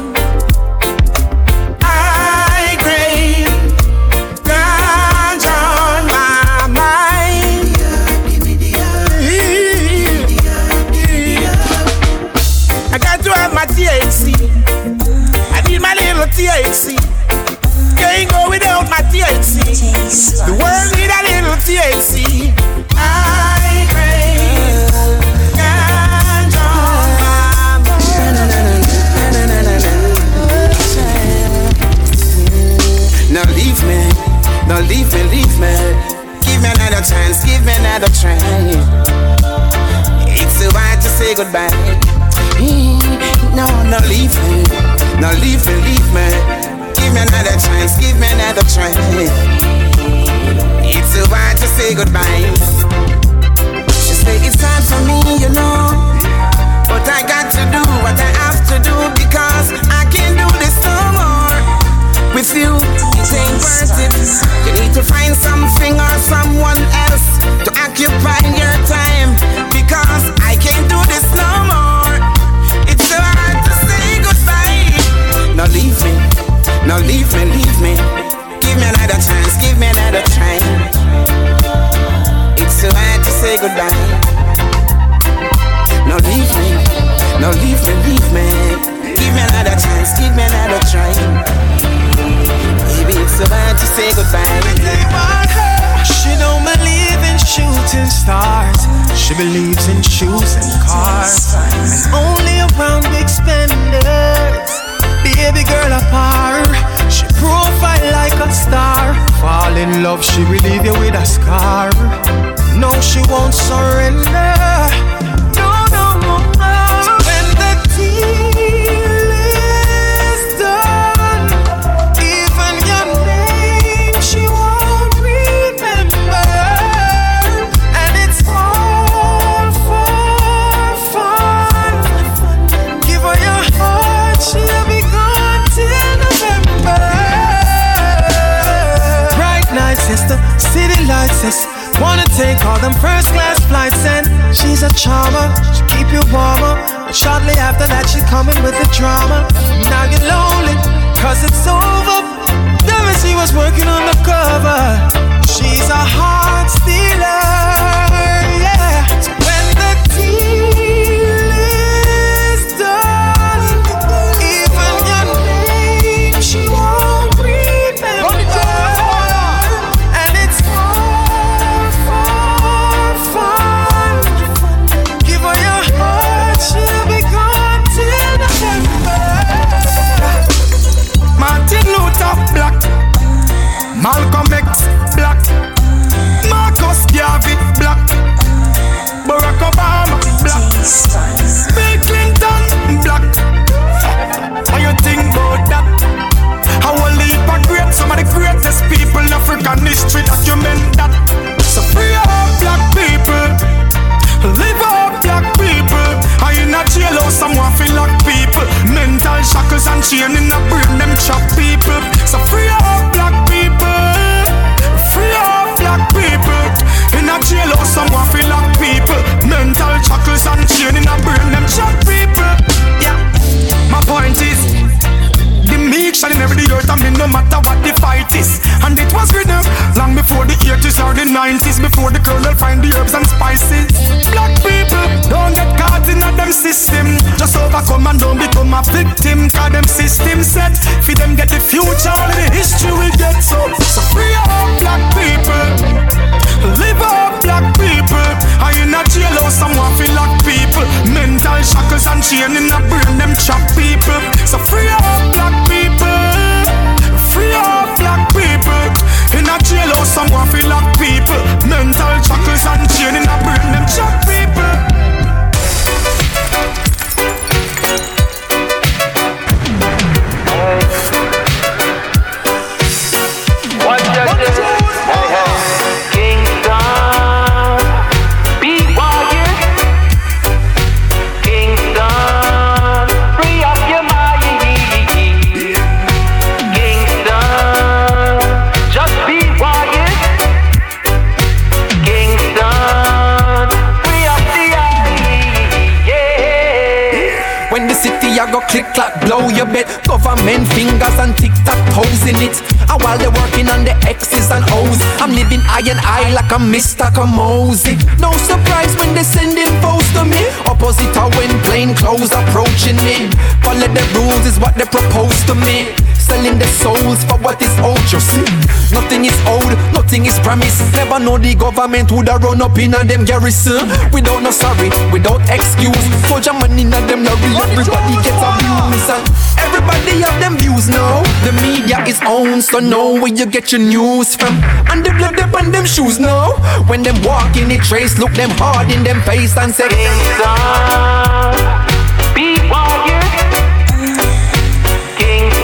Your 299.55 299.65
bed. 299.65 299.87
Government 300.05 300.67
fingers 300.75 301.15
and 301.17 301.35
tick 301.37 301.51
tock 301.63 301.79
toes 301.95 302.23
in 302.27 302.35
it. 302.43 302.59
And 302.91 302.99
while 303.01 303.17
they're 303.17 303.31
working 303.31 303.67
on 303.71 303.87
the 303.87 303.95
X's 304.05 304.51
and 304.51 304.63
O's, 304.75 304.99
I'm 305.23 305.31
living 305.31 305.63
eye 305.65 305.87
and 305.87 305.99
eye 306.03 306.29
like 306.35 306.51
a 306.51 306.59
Mr. 306.59 307.07
Kamosi. 307.15 307.95
No 308.19 308.31
surprise 308.35 308.95
when 308.99 309.15
they 309.15 309.23
sending 309.23 309.71
posts 309.81 310.11
to 310.13 310.23
me. 310.23 310.43
Opposite 310.67 311.15
of 311.17 311.33
when 311.39 311.51
plain 311.63 311.95
clothes 311.95 312.31
approaching 312.31 312.99
me. 313.07 313.31
Follow 313.63 313.87
the 313.87 314.03
rules 314.15 314.45
is 314.45 314.59
what 314.59 314.75
they 314.75 314.85
propose 314.85 315.35
to 315.47 315.55
me 315.55 316.04
selling 316.25 316.57
their 316.57 316.73
souls 316.81 317.23
for 317.29 317.37
what 317.39 317.61
is 317.61 317.71
old. 317.85 318.01
You 318.09 318.19
see, 318.19 318.45
nothing 318.89 319.25
is 319.25 319.37
old, 319.45 319.77
nothing 319.93 320.25
is 320.25 320.37
promised. 320.41 320.81
Never 320.97 321.19
know 321.19 321.37
the 321.37 321.53
government 321.53 322.11
would 322.11 322.27
have 322.27 322.43
run 322.43 322.61
up 322.61 322.77
in 322.77 322.93
a 322.93 323.03
them 323.05 323.25
garrison 323.25 323.85
without 324.11 324.41
no 324.41 324.51
sorry, 324.51 324.89
without 325.13 325.41
excuse. 325.49 326.05
Soldier 326.27 326.53
money 326.53 326.81
in 326.81 326.93
a 326.93 326.99
them 327.05 327.23
lorry, 327.23 327.53
everybody 327.61 328.17
gets 328.25 328.41
abused 328.41 329.09
and 329.13 329.23
everybody 329.61 330.25
have 330.25 330.37
them 330.41 330.57
views 330.57 330.89
now. 330.89 331.21
The 331.45 331.53
media 331.61 332.01
is 332.09 332.19
on, 332.25 332.61
so 332.61 332.79
know 332.79 333.13
where 333.13 333.33
you 333.33 333.45
get 333.45 333.71
your 333.71 333.81
news 333.81 334.35
from. 334.35 334.57
And 334.89 335.05
the 335.05 335.11
blood 335.17 335.39
up 335.39 335.53
on 335.53 335.71
them 335.71 335.85
shoes 335.85 336.19
now. 336.19 336.53
When 336.89 337.03
them 337.03 337.21
walk 337.23 337.55
in 337.55 337.69
the 337.69 337.77
trace, 337.77 338.17
look 338.17 338.31
them 338.33 338.49
hard 338.57 338.91
in 338.91 339.03
them 339.03 339.21
face 339.21 339.55
and 339.57 339.73
say, 339.73 339.89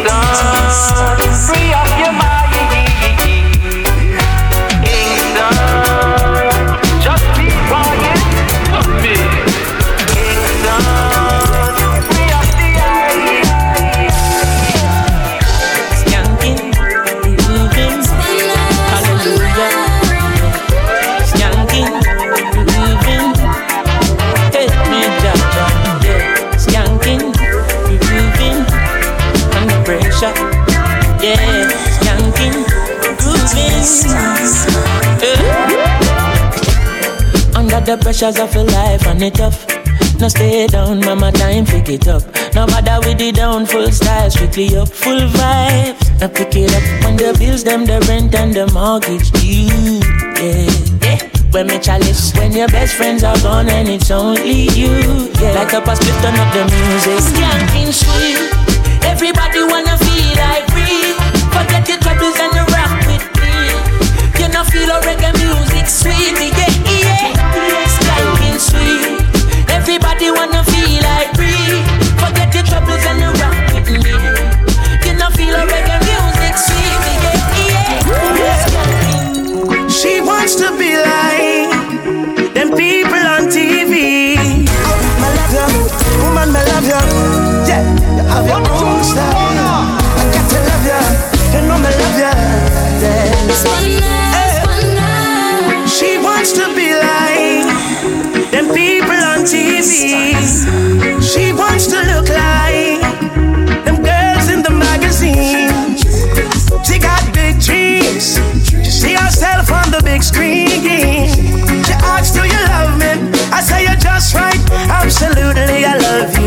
Free 0.01 1.73
up 1.73 1.87
your 1.99 2.11
mind. 2.11 2.31
The 37.97 38.04
pressures 38.04 38.39
of 38.39 38.54
your 38.56 38.63
life 38.63 39.06
and 39.08 39.21
it 39.21 39.36
tough. 39.36 39.67
No 40.19 40.30
stay 40.30 40.67
down, 40.67 41.01
mama, 41.01 41.32
time 41.32 41.65
pick 41.65 41.89
it 41.89 42.08
up. 42.08 42.23
No 42.56 42.65
matter 42.67 42.95
with 43.04 43.17
the 43.17 43.32
down, 43.34 43.65
full 43.65 43.91
style, 43.91 44.30
strictly 44.30 44.77
up, 44.77 44.88
full 44.88 45.19
vibes. 45.19 45.99
Now 46.21 46.30
pick 46.30 46.56
it 46.56 46.71
up 46.71 46.84
when 47.04 47.17
the 47.17 47.36
bills, 47.38 47.63
them, 47.65 47.84
the 47.86 47.99
rent 48.08 48.34
and 48.36 48.54
the 48.54 48.67
mortgage 48.71 49.32
due. 49.36 49.99
Yeah, 50.39 50.71
yeah. 51.04 51.19
When 51.51 51.67
me 51.67 51.80
chalice, 51.80 52.32
when 52.38 52.54
your 52.54 52.69
best 52.69 52.95
friends 52.95 53.25
are 53.25 53.38
gone 53.43 53.67
and 53.67 53.89
it's 53.89 54.10
only 54.10 54.71
you. 54.71 55.27
Yeah, 55.41 55.60
like 55.60 55.75
a 55.75 55.84
split 55.95 56.15
turn 56.23 56.39
up 56.39 56.47
the 56.56 56.63
music. 56.71 57.19
Skanking 57.27 57.91
sweet. 57.91 58.39
Everybody 59.04 59.67
wanna 59.67 59.99
feel 59.99 60.32
like 60.39 60.63
free. 60.71 61.12
Forget 61.51 61.84
your 61.91 61.99
troubles 61.99 62.39
and 62.39 62.56
the 62.56 62.63
rock 62.71 62.93
with 63.04 63.25
me. 63.36 63.51
You 64.39 64.47
know 64.47 64.63
feel 64.63 64.88
a 64.88 65.01
reggae 65.04 65.36
music 65.43 65.88
sweet, 65.91 66.39
yeah 66.56 66.90
Everybody 70.23 70.39
wanna 70.39 70.63
feel 70.65 71.01
like 71.01 71.36
free. 71.36 71.50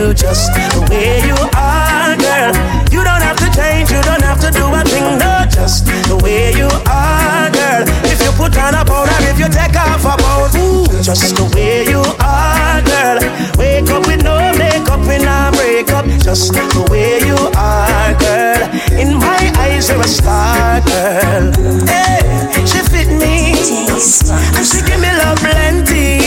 You 0.04 0.12
just 0.12 0.52
the 0.52 0.80
way 0.90 1.24
you 1.24 1.38
are, 1.56 2.12
girl. 2.20 2.52
You 2.92 3.00
don't 3.08 3.24
have 3.24 3.38
to 3.40 3.48
change. 3.56 3.90
You 3.90 4.02
don't 4.02 4.20
have 4.20 4.40
to 4.44 4.50
do 4.50 4.64
a 4.68 4.82
thing. 4.84 5.16
No, 5.16 5.32
just 5.48 5.86
the 5.86 6.16
way 6.22 6.52
you 6.52 6.68
are, 6.84 7.48
girl. 7.48 7.82
If 8.12 8.20
you 8.20 8.30
put 8.36 8.52
on 8.58 8.74
a 8.74 8.84
powder, 8.84 9.16
if 9.30 9.38
you 9.38 9.48
take 9.48 9.76
off 9.76 10.04
a 10.04 10.14
pound, 10.20 10.52
ooh, 10.60 10.84
just 11.00 11.34
the 11.36 11.44
way 11.56 11.88
you 11.88 12.02
are, 12.20 12.80
girl. 12.84 13.18
Wake 13.56 13.88
up 13.88 14.06
with 14.06 14.22
no 14.22 14.36
makeup 14.60 15.00
when 15.08 15.24
I 15.24 15.50
break 15.56 15.88
up, 15.90 16.04
just 16.20 16.52
the 16.52 16.84
way 16.90 17.24
you 17.24 17.40
are, 17.56 18.12
girl. 18.20 18.62
In 19.00 19.16
my 19.16 19.42
eyes, 19.56 19.88
you're 19.88 20.00
a 20.00 20.08
star, 20.08 20.80
girl. 20.84 21.44
Hey, 21.88 22.20
she 22.68 22.80
fit 22.92 23.08
me, 23.08 23.56
and 23.56 24.66
she 24.68 24.84
give 24.84 25.00
me 25.00 25.10
love 25.16 25.38
plenty. 25.38 26.23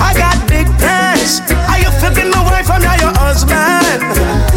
I 0.00 0.14
got 0.14 0.36
big 0.48 0.66
plans. 0.78 1.40
Are 1.70 1.78
you 1.78 1.90
flipping 1.98 2.30
my 2.30 2.42
wife? 2.42 2.70
I'm 2.70 2.82
not 2.82 3.00
your 3.00 3.14
husband. 3.18 4.02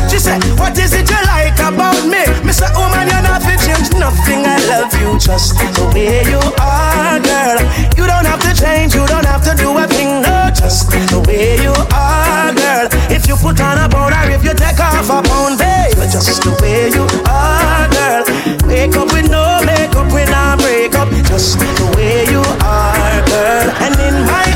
She 0.10 0.19
said, 0.19 0.43
What 0.60 0.77
is 0.77 0.93
it 0.93 1.10
you 1.10 1.21
like 1.27 1.58
about 1.60 2.04
me? 2.06 2.23
Mr. 2.45 2.67
Woman, 2.75 3.08
you're 3.08 3.23
not 3.23 3.41
fit 3.43 3.60
change 3.60 3.89
nothing. 3.97 4.45
I 4.45 4.58
love 4.67 4.93
you 4.99 5.17
just 5.19 5.58
the 5.58 5.86
way 5.93 6.23
you 6.27 6.41
are, 6.60 7.19
girl. 7.19 7.60
You 7.97 8.06
don't 8.08 8.25
have 8.25 8.41
to 8.43 8.54
change, 8.54 8.93
you 8.93 9.06
don't 9.08 9.25
have 9.25 9.43
to 9.45 9.56
do 9.56 9.71
a 9.77 9.88
thing, 9.88 10.21
no, 10.21 10.49
just 10.54 10.89
the 10.91 11.19
way 11.27 11.58
you 11.62 11.73
are, 11.93 12.51
girl. 12.54 12.88
If 13.10 13.27
you 13.27 13.36
put 13.36 13.60
on 13.62 13.77
a 13.77 13.88
powder, 13.88 14.32
if 14.32 14.43
you 14.43 14.54
take 14.54 14.80
off 14.80 15.10
a 15.10 15.21
pound, 15.21 15.60
babe, 15.60 15.95
just 16.12 16.43
the 16.43 16.51
way 16.62 16.89
you 16.91 17.06
are, 17.30 17.88
girl. 17.95 18.23
Wake 18.67 18.95
up 18.95 19.12
with 19.13 19.30
no 19.30 19.62
makeup 19.65 20.12
when 20.12 20.30
I 20.30 20.56
break 20.58 20.95
up, 20.95 21.10
just 21.25 21.60
the 21.60 21.88
way 21.95 22.25
you 22.30 22.43
are, 22.63 23.19
girl. 23.32 23.67
And 23.86 23.95
in 23.99 24.15
my 24.25 24.51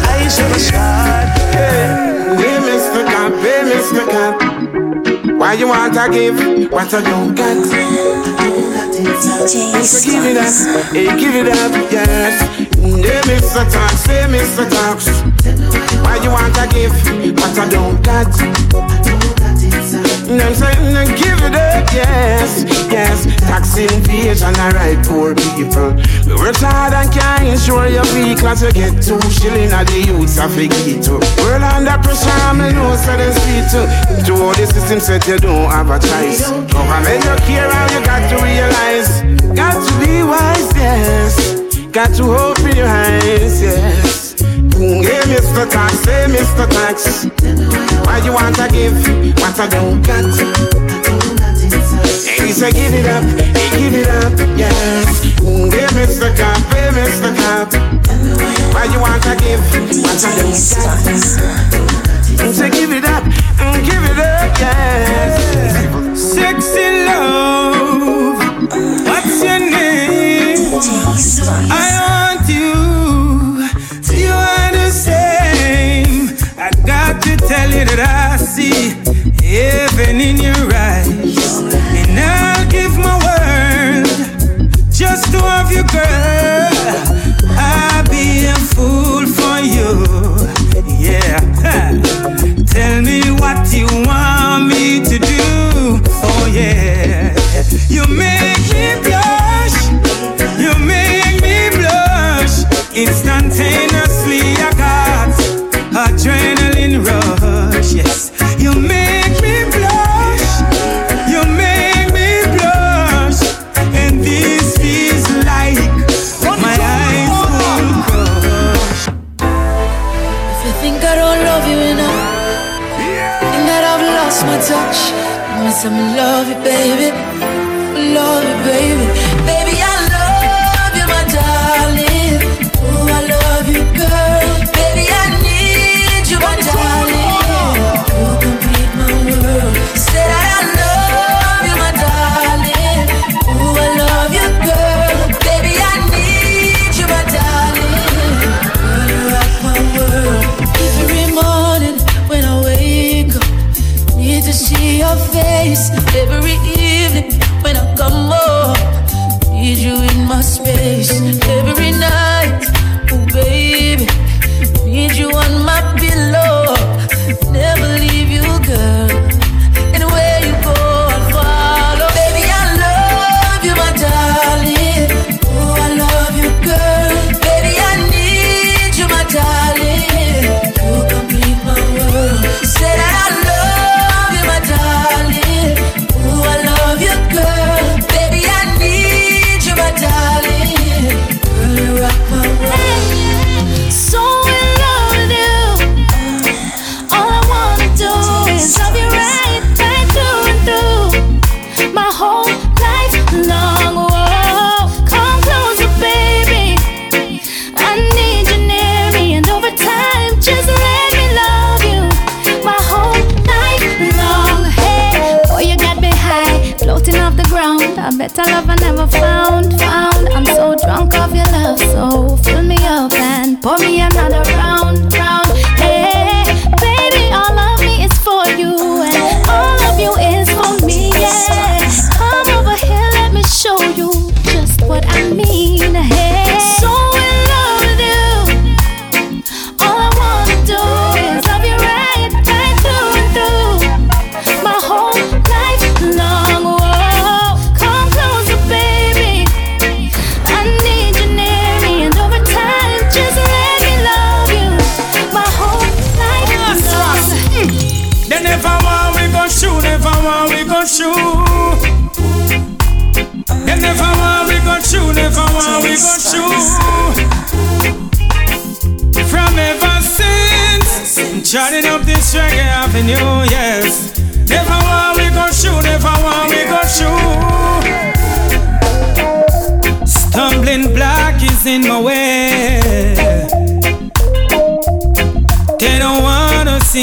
Cop. 5.46 5.60
you 5.60 5.68
want 5.68 5.94
to 5.94 6.10
give 6.12 6.72
what 6.72 6.92
I 6.92 7.02
don't 7.02 7.36
got? 7.36 7.66
So 9.86 10.02
give 10.04 10.26
it 10.26 10.38
up, 10.38 10.92
hey, 10.92 11.20
give 11.20 11.36
it 11.36 11.48
up, 11.48 11.72
yes. 11.92 12.42
Hey, 12.58 13.22
Mr. 13.30 13.72
Talks, 13.72 14.06
hey, 14.08 14.26
Mr. 14.28 14.68
Talks. 14.68 15.08
Why 16.04 16.18
you 16.24 16.32
want 16.32 16.56
to 16.56 16.68
give 16.74 16.94
what 17.38 17.60
I 17.60 17.70
don't 17.70 18.02
got? 18.04 19.05
And 20.28 20.42
I'm 20.42 20.56
saying, 20.56 21.08
give 21.22 21.38
it 21.46 21.54
up, 21.54 21.86
yes, 21.94 22.66
yes. 22.90 23.26
Tax 23.42 23.78
invasion, 23.78 24.56
alright, 24.58 24.98
poor 25.06 25.36
people. 25.36 25.94
We 26.26 26.34
work 26.34 26.58
hard 26.58 26.94
and 26.94 27.12
can't 27.14 27.46
ensure 27.46 27.88
your 27.88 28.02
weak 28.14 28.40
class 28.40 28.64
you 28.64 28.72
get 28.72 29.04
two 29.04 29.22
shilling 29.30 29.70
at 29.70 29.86
the 29.86 30.02
youths 30.02 30.40
of 30.42 30.50
to. 30.58 31.22
World 31.46 31.62
under 31.62 31.98
pressure, 32.02 32.34
I'm 32.50 32.60
a 32.60 32.98
so 32.98 33.14
they 33.18 33.32
speak 33.38 33.70
to. 33.78 33.86
To 34.26 34.34
all 34.42 34.54
the 34.58 34.66
system 34.66 35.00
said 35.00 35.26
you 35.28 35.38
don't 35.38 35.70
have 35.70 35.90
a 35.94 36.00
choice. 36.00 36.50
Government 36.74 37.22
you 37.22 37.36
care 37.46 37.70
how 37.70 37.86
you 37.94 38.02
got 38.04 38.26
to 38.30 38.38
realize. 38.42 39.22
Got 39.56 39.78
to 39.78 39.94
be 40.02 40.24
wise, 40.24 40.74
yes. 40.74 41.62
Got 41.92 42.16
to 42.18 42.24
hope 42.24 42.60
in 42.60 42.78
your 42.78 42.88
eyes, 42.88 43.62
yes. 43.62 44.05
Hey, 44.86 45.26
Mr. 45.34 45.66
Tax, 45.68 46.06
hey, 46.06 46.26
Mr. 46.30 46.70
Tax. 46.70 47.26
Why 48.06 48.22
you 48.24 48.32
want 48.32 48.56
to 48.58 48.68
give 48.70 48.94
what 49.42 49.60
I 49.60 49.68
don't 49.68 50.00
got? 50.06 50.24
Hey, 52.22 52.52
say 52.52 52.72
give 52.72 52.94
it 52.94 53.08
up, 53.08 53.24
hey, 53.24 53.70
give 53.80 53.96
it 53.96 54.08
up, 54.08 54.32
yes. 54.56 55.24
Hey, 55.42 55.90
Mr. 55.98 56.30
Cop, 56.38 56.62
hey, 56.70 56.90
Mr. 56.94 57.34
Cop. 57.34 57.74
Why 58.76 58.86
you 58.94 59.00
want 59.02 59.24
to 59.24 59.36
give 59.42 59.60
what 60.04 60.24
I 60.24 60.36
don't 60.38 60.54
got? 60.54 61.02
Say 62.54 62.70
give 62.70 62.92
it 62.92 63.06
up, 63.06 63.24
mm, 63.24 63.82
give 63.86 64.04
it 64.04 64.20
up, 64.20 64.60
yes. 64.60 65.42
Sexy 66.14 67.06
love, 67.06 68.38
what's 69.08 69.44
your 69.44 69.60
name? 69.60 70.78
I 71.72 72.15
that 77.84 78.00
I 78.00 78.38
see 78.38 78.96
heaven 79.44 80.22
in 80.22 80.38
your 80.38 80.74
eyes. 80.74 81.60
And 81.74 82.20
I'll 82.20 82.70
give 82.70 82.98
my 82.98 83.18
world 83.26 84.08
just 84.92 85.32
to 85.34 85.42
have 85.42 85.72
you, 85.72 85.84
girl. 85.92 87.25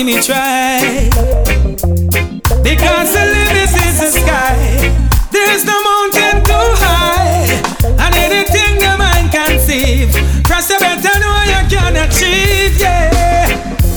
me 0.04 0.20
try. 0.20 1.08
because 2.62 3.12
The 3.14 3.24
limit 3.34 3.70
is 3.86 4.00
the 4.00 4.10
sky. 4.10 4.56
There's 5.30 5.64
no 5.64 5.78
mountain 5.82 6.42
too 6.42 6.68
high, 6.82 7.46
and 7.86 8.14
anything 8.14 8.80
the 8.80 8.96
mind 8.98 9.30
conceive, 9.30 10.12
better 10.80 11.14
know 11.20 11.38
you 11.46 11.62
can 11.70 11.96
achieve. 11.96 12.78
Yeah, 12.80 13.46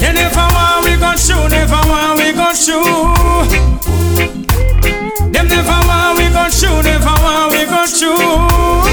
and 0.06 0.18
if 0.18 0.38
I 0.38 0.48
want, 0.54 0.86
we 0.86 0.96
gon' 0.98 1.18
shoot. 1.18 1.50
never 1.50 1.82
want, 1.90 2.20
we 2.20 2.34
gon' 2.34 2.56
shoot. 2.56 3.50
Them 5.34 5.48
never 5.48 5.80
want, 5.90 6.18
we 6.20 6.30
gon' 6.30 6.52
shoot. 6.52 6.84
never 6.84 7.16
want, 7.26 7.52
we 7.52 7.66
gon' 7.66 7.88
shoot. 7.88 8.86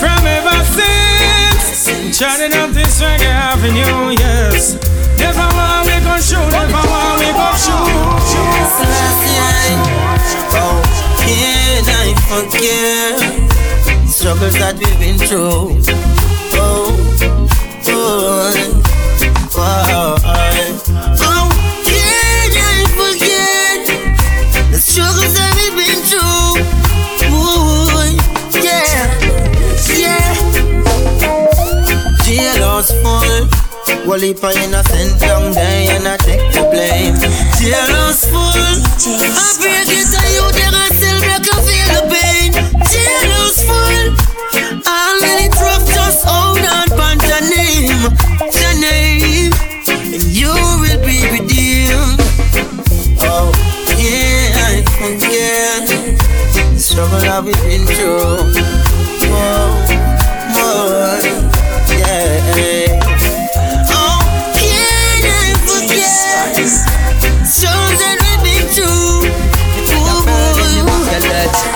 From 0.00 0.26
ever 0.26 0.64
since, 0.76 2.18
turning 2.18 2.54
up 2.58 2.70
this 2.70 3.00
reggae 3.00 3.30
avenue. 3.30 4.16
Yeah. 4.18 4.25
Never 5.18 5.48
want 5.56 5.86
go 6.04 6.14
shoot, 6.20 6.48
never 6.50 6.72
want 6.72 7.22
go 7.22 7.48
shoot. 7.56 7.90
Oh, 10.58 10.82
can 11.18 11.84
I 11.88 12.14
forget 12.28 13.18
struggles 14.08 14.54
that 14.54 14.74
we've 14.78 14.98
been 14.98 15.18
through? 15.18 15.82
Oh, 16.58 16.94
oh, 17.86 18.52
oh, 19.54 20.16
oh, 21.18 21.48
can 21.84 22.50
I 22.56 22.84
forget 22.96 23.86
the 24.70 24.78
struggles 24.78 25.34
that 25.34 25.55
Well, 34.06 34.22
if 34.22 34.44
I 34.44 34.52
innocent 34.62 35.20
young 35.20 35.52
day 35.52 35.88
and 35.90 36.06
I 36.06 36.16
take 36.18 36.38
the 36.54 36.62
blame. 36.70 37.18
Jailhouse 37.58 38.30
full. 38.30 38.54
I 38.54 39.50
break 39.58 39.90
it 39.90 40.06
and 40.14 40.30
you 40.30 40.46
there 40.54 40.70
and 40.70 40.94
still 40.94 41.18
make 41.26 41.42
you 41.42 41.58
feel 41.66 41.88
the 41.90 42.02
pain. 42.06 42.52
Jailhouse 42.86 43.66
full. 43.66 44.14
All 44.86 45.20
many 45.20 45.48
rough, 45.58 45.84
just 45.90 46.24
hold 46.24 46.62
on 46.62 46.86
pan 46.94 47.18
your 47.26 47.42
name, 47.50 47.98
your 48.54 48.74
name, 48.78 49.52
and 50.14 50.22
you 50.22 50.54
will 50.54 51.02
be 51.02 51.26
redeemed. 51.26 52.22
Oh, 53.26 53.50
yeah, 53.98 54.54
I 54.54 54.86
forget 55.02 55.82
the 56.54 56.78
struggle 56.78 57.18
that 57.26 57.42
we've 57.42 57.60
been 57.66 57.84
through. 57.86 58.85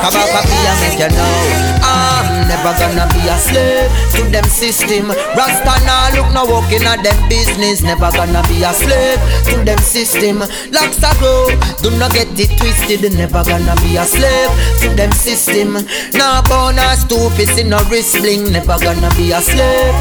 Come 0.00 0.16
be 0.16 0.56
make 0.80 0.98
you 0.98 1.10
know. 1.12 1.80
I'm 1.84 2.48
never 2.48 2.72
gonna 2.76 3.04
be 3.12 3.20
a 3.28 3.36
slave 3.36 3.90
to 4.16 4.22
them 4.32 4.44
system. 4.44 5.12
Rasta 5.36 5.74
nah 5.84 6.08
look 6.16 6.32
no 6.32 6.44
walking 6.48 6.84
at 6.88 7.02
them 7.04 7.18
business. 7.28 7.82
Never 7.82 8.10
gonna 8.12 8.42
be 8.48 8.62
a 8.62 8.72
slave 8.72 9.20
to 9.52 9.64
them 9.64 9.78
system. 9.78 10.40
Locks 10.72 11.02
a 11.04 11.12
grow, 11.20 11.52
do 11.82 11.90
not 11.98 12.12
get 12.12 12.28
it 12.38 12.50
twisted. 12.58 13.02
Never 13.12 13.44
gonna 13.44 13.76
be 13.84 13.96
a 13.96 14.04
slave 14.04 14.50
to 14.80 14.88
them 14.96 15.12
system. 15.12 15.76
Nah 16.14 16.42
born 16.48 16.78
or 16.78 16.96
stupid, 16.96 17.48
see 17.52 17.68
a 17.68 17.80
wrist 17.90 18.16
bling. 18.18 18.52
Never 18.52 18.78
gonna 18.80 19.10
be 19.16 19.32
a 19.32 19.40
slave 19.40 19.94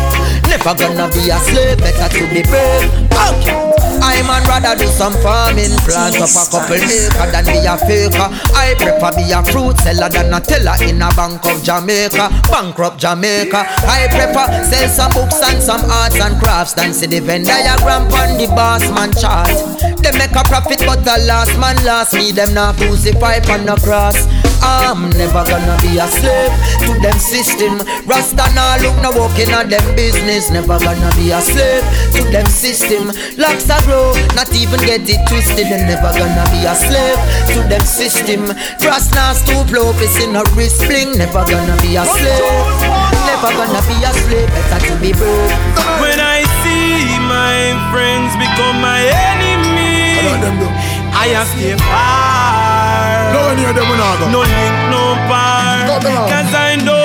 Never 0.47 0.75
gonna 0.75 1.07
be 1.11 1.29
a 1.29 1.37
slave, 1.39 1.77
better 1.77 2.09
to 2.09 2.23
be 2.33 2.41
brave. 2.43 2.89
Okay 3.13 3.88
I 4.09 4.25
man 4.25 4.41
rather 4.49 4.73
do 4.73 4.89
some 4.89 5.13
farming. 5.21 5.69
Plant 5.85 6.17
up 6.17 6.33
a 6.33 6.43
couple 6.49 6.81
acre 6.81 7.29
than 7.29 7.45
be 7.45 7.61
a 7.61 7.77
faker. 7.77 8.25
I 8.57 8.73
prefer 8.73 9.13
be 9.13 9.29
a 9.29 9.45
fruit 9.45 9.77
seller 9.77 10.09
than 10.09 10.33
a 10.33 10.41
teller 10.41 10.73
in 10.81 11.01
a 11.01 11.13
bank 11.13 11.45
of 11.45 11.61
Jamaica. 11.61 12.33
Bankrupt 12.49 12.97
Jamaica. 12.97 13.69
I 13.85 14.09
prefer 14.09 14.49
sell 14.65 14.89
some 14.89 15.13
books 15.13 15.37
and 15.45 15.61
some 15.61 15.85
arts 15.85 16.19
and 16.19 16.41
crafts 16.41 16.73
Than 16.73 16.93
see 16.93 17.05
the 17.05 17.19
Venn 17.19 17.43
diagram 17.43 18.09
on 18.09 18.37
the 18.41 18.47
boss 18.57 18.81
man 18.89 19.13
chart. 19.13 19.53
They 20.01 20.11
make 20.17 20.33
a 20.33 20.43
profit 20.49 20.81
but 20.89 21.05
the 21.05 21.21
last 21.29 21.53
man 21.59 21.77
last 21.85 22.13
Me 22.13 22.31
them 22.31 22.53
not 22.55 22.77
crucify 22.77 23.37
on 23.53 23.65
the 23.65 23.77
cross. 23.85 24.17
I'm 24.61 25.09
never 25.11 25.43
gonna 25.45 25.77
be 25.81 25.97
a 25.97 26.07
slave 26.07 26.51
to 26.83 26.91
them 26.99 27.17
system. 27.19 27.79
Rasta 28.05 28.51
nah 28.55 28.75
look 28.81 28.97
no 29.01 29.11
walking 29.15 29.51
at 29.51 29.69
them 29.69 29.95
business. 29.95 30.49
Never 30.51 30.77
gonna 30.79 31.11
be 31.15 31.31
a 31.31 31.39
slave 31.41 31.83
to 32.15 32.23
them 32.31 32.45
system. 32.47 33.11
Locks 33.37 33.69
are 33.69 33.83
grow, 33.99 34.13
not 34.35 34.49
even 34.55 34.79
get 34.87 35.03
it 35.03 35.19
twisted 35.27 35.67
And 35.67 35.87
never 35.87 36.11
gonna 36.15 36.45
be 36.51 36.63
a 36.63 36.75
slave 36.75 37.19
to 37.51 37.59
them 37.67 37.83
system 37.83 38.47
Frost 38.79 39.13
nah 39.13 39.33
stoop 39.33 39.71
low, 39.71 39.91
piss 39.99 40.15
in 40.23 40.35
a 40.35 40.43
wrist 40.55 40.83
fling 40.83 41.17
Never 41.17 41.43
gonna 41.43 41.75
be 41.83 41.99
a 41.99 42.05
slave 42.05 42.45
Never 43.27 43.51
gonna 43.51 43.81
be 43.87 43.97
a 44.03 44.11
slave, 44.23 44.49
better 44.55 44.79
to 44.87 44.93
be 45.03 45.11
brave 45.11 45.51
When 45.99 46.19
I 46.19 46.47
see 46.63 47.19
my 47.27 47.75
friends 47.91 48.31
become 48.39 48.81
my 48.81 49.03
enemy, 49.05 50.17
I 51.13 51.35
have 51.35 51.47
stay 51.51 51.75
far. 51.77 53.33
No 53.33 53.53
near 53.55 53.73
them, 53.73 53.85
we 53.89 53.97
not 53.97 54.17
go. 54.19 54.25
No 54.31 54.41
link, 54.41 54.75
no 54.89 55.03
bar. 55.27 55.99
Go. 56.01 56.09
Cause 56.31 56.53
I 56.55 56.75
know. 56.85 56.98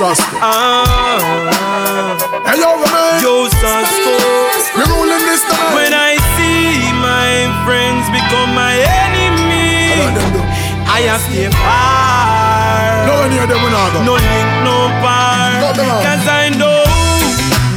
Suspect. 0.00 0.40
ah, 0.40 0.88
Hey, 2.48 2.56
yo, 2.56 2.72
man. 2.80 3.20
yo, 3.20 3.44
Sasko. 3.52 4.16
We 4.72 4.82
ruling 4.88 5.20
this 5.28 5.44
time. 5.44 5.76
When 5.76 5.92
I 5.92 6.16
see 6.40 6.88
my 7.04 7.44
friends 7.68 8.08
become 8.08 8.56
my 8.56 8.80
enemy, 8.80 10.00
them? 10.16 10.40
I 10.88 11.04
have 11.04 11.20
stay 11.28 11.52
far. 11.52 13.04
No 13.12 13.28
near 13.28 13.44
them, 13.44 13.60
we 13.60 13.68
not 13.68 13.92
go. 13.92 14.00
No 14.08 14.16
link, 14.16 14.48
no 14.64 14.88
bar. 15.04 15.68
Cause 15.76 16.24
I 16.24 16.48
know 16.56 16.80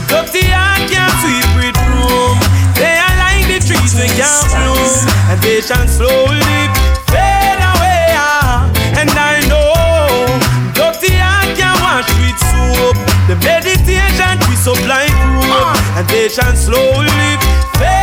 dirty 0.08 0.48
heart 0.48 0.80
can't 0.88 1.12
sweep 1.20 1.48
with 1.60 1.76
room. 1.92 2.40
They 2.80 3.04
are 3.04 3.16
like 3.20 3.52
the 3.52 3.60
trees 3.60 4.00
we 4.00 4.08
can't 4.16 4.48
bloom, 4.48 4.96
and 5.28 5.38
they 5.44 5.60
shall 5.60 5.84
slowly 5.92 6.72
meditation 13.44 14.40
we 14.50 14.56
supply 14.56 15.06
rope, 15.36 15.52
ah. 15.52 15.98
and 15.98 16.08
they 16.10 16.30
shall 16.30 16.56
slowly 16.56 17.38
fade. 17.78 18.03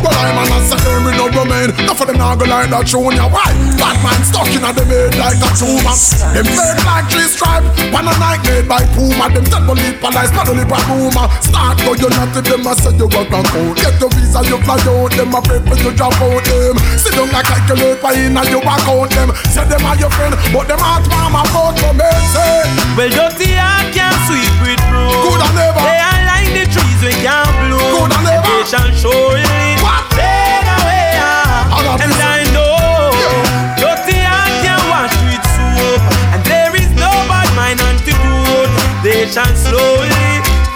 But 0.00 0.16
I'm 0.16 0.38
an 0.40 0.48
assassin 0.56 1.04
with 1.04 1.16
no 1.16 1.28
remain. 1.28 1.70
Not 1.86 1.96
for 1.96 2.06
them 2.08 2.18
not 2.18 2.38
go 2.40 2.46
like 2.48 2.70
that 2.72 2.88
show 2.88 3.04
ya. 3.12 3.28
Why? 3.28 3.52
Batman 3.76 4.20
stuck 4.24 4.48
in 4.48 4.64
a 4.64 4.72
the 4.72 4.84
bed 4.88 5.16
like 5.20 5.40
a 5.40 5.48
tumor. 5.56 5.94
Them 6.32 6.46
fake 6.48 6.82
like 6.88 7.06
three 7.12 7.28
stripe. 7.28 7.64
One 7.92 8.08
a 8.08 8.14
night 8.16 8.40
made 8.48 8.66
by 8.68 8.82
Puma. 8.96 9.28
Them 9.32 9.44
dead 9.46 9.64
bully 9.68 9.92
police, 10.00 10.32
not 10.32 10.48
only 10.48 10.64
by 10.64 10.80
rumor. 10.88 11.26
Start 11.44 11.78
go 11.84 11.92
you 11.96 12.08
not 12.08 12.32
to 12.32 12.40
them. 12.40 12.64
I 12.66 12.72
say 12.80 12.92
you 12.96 13.08
got 13.08 13.28
a 13.28 13.40
code. 13.52 13.76
Get 13.76 14.00
your 14.00 14.10
visa, 14.16 14.40
you 14.48 14.58
fly 14.64 14.80
out. 14.88 15.12
Them 15.12 15.34
a 15.36 15.40
pay 15.44 15.60
for 15.60 15.76
you 15.76 15.92
drop 15.92 16.16
out 16.20 16.44
them. 16.44 16.76
Sit 16.96 17.12
down 17.16 17.28
like 17.30 17.46
calculate 17.46 18.00
for 18.00 18.12
in 18.16 18.36
and 18.36 18.48
you 18.48 18.60
account 18.64 19.10
them. 19.12 19.30
Say 19.52 19.64
them 19.68 19.84
are 19.84 19.96
your 20.00 20.10
friend, 20.16 20.34
but 20.52 20.64
them 20.68 20.80
heart 20.80 21.04
mama 21.12 21.44
for 21.52 21.70
me. 21.92 22.08
Say 22.32 22.64
Well, 22.96 23.10
dirty 23.12 23.52
heart 23.56 23.92
can't 23.92 24.16
sweep 24.24 24.54
with 24.64 24.80
broom. 24.88 25.12
Good 25.28 25.40
and 25.44 25.54
never. 25.56 25.82
They 25.84 26.00
are 26.00 26.22
like 26.24 26.50
the 26.56 26.64
trees 26.72 27.00
we 27.04 27.12
can't 27.20 27.52
bloom. 27.68 27.80
Good 27.80 28.12
and 28.16 28.24
never. 28.24 28.48
They 28.48 28.64
shall 28.64 28.90
surely 28.96 29.69
Shall 39.30 39.46
slowly 39.54 40.10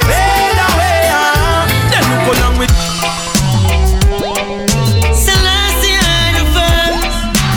fade 0.06 0.60
away. 0.70 1.10
ah. 1.10 1.66
Then 1.90 2.04
look 2.06 2.38
along 2.38 2.54
with 2.62 2.70
Selassie. 5.10 5.98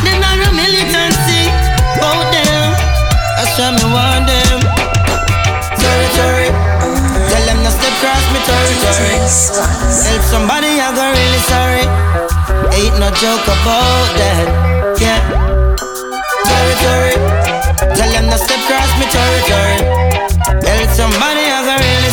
Them 0.02 0.18
not 0.18 0.36
no 0.42 0.50
militancy. 0.58 1.54
Bout 2.02 2.26
them. 2.34 2.74
That's 3.38 3.54
why 3.62 3.78
me 3.78 3.86
want 3.94 4.26
them. 4.26 4.58
Territory. 5.78 6.50
Tell 7.30 7.46
them 7.46 7.60
to 7.62 7.72
step 7.78 7.94
cross 8.02 8.26
me 8.34 8.40
territory. 8.50 9.22
Help 9.22 10.24
somebody, 10.26 10.82
I 10.82 10.90
go 10.98 11.06
really 11.14 11.42
sorry. 11.46 11.86
Ain't 12.74 12.98
no 12.98 13.14
joke 13.22 13.46
about 13.46 14.10
that. 14.18 14.50
Yeah. 14.98 15.22
Territory. 16.42 17.16
Tell 17.94 18.10
them 18.10 18.26
to 18.34 18.38
step 18.42 18.62
cross 18.66 18.90
me 18.98 19.06
territory. 19.14 20.37
Somebody, 20.86 21.42
I 21.42 21.62
go 21.66 21.76
really 21.78 22.07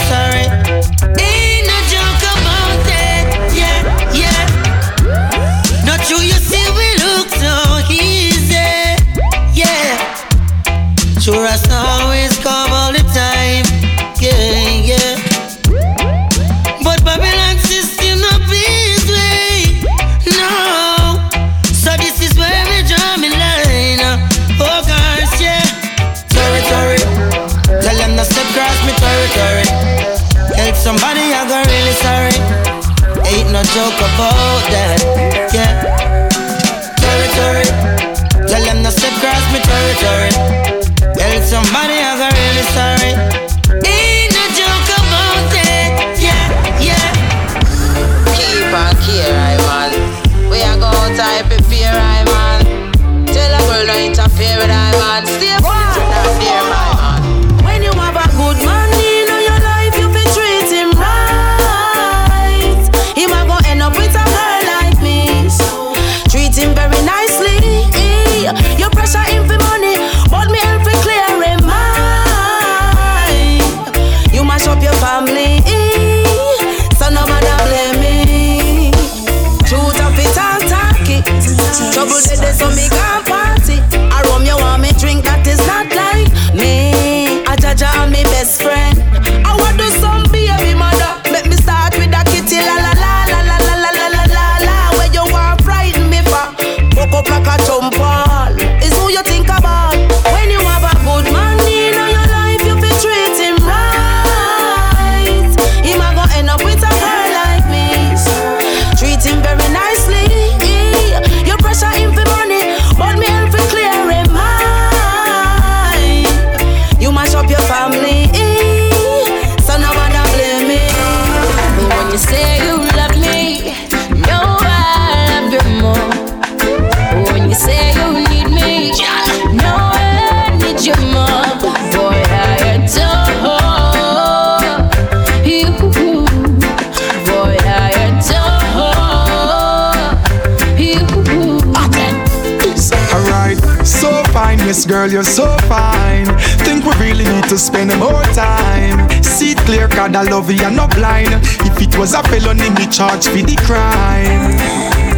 girl, 144.86 145.11
you're 145.11 145.22
so 145.22 145.57
fine. 145.68 146.26
Think 146.64 146.84
we 146.84 146.92
really 146.98 147.24
need 147.24 147.44
to 147.44 147.59
spend 147.59 147.90
more 147.98 148.22
time. 148.34 149.09
See 149.22 149.52
it 149.52 149.59
clear, 149.59 149.88
cause 149.88 150.14
I 150.14 150.22
love 150.22 150.50
you, 150.50 150.59
you're 150.59 150.70
not 150.70 150.94
blind. 150.94 151.30
If 151.64 151.80
it 151.80 151.96
was 151.98 152.14
a 152.14 152.22
felony, 152.24 152.70
me 152.70 152.86
charge 152.86 153.26
for 153.26 153.42
the 153.42 153.57
crime. 153.66 154.57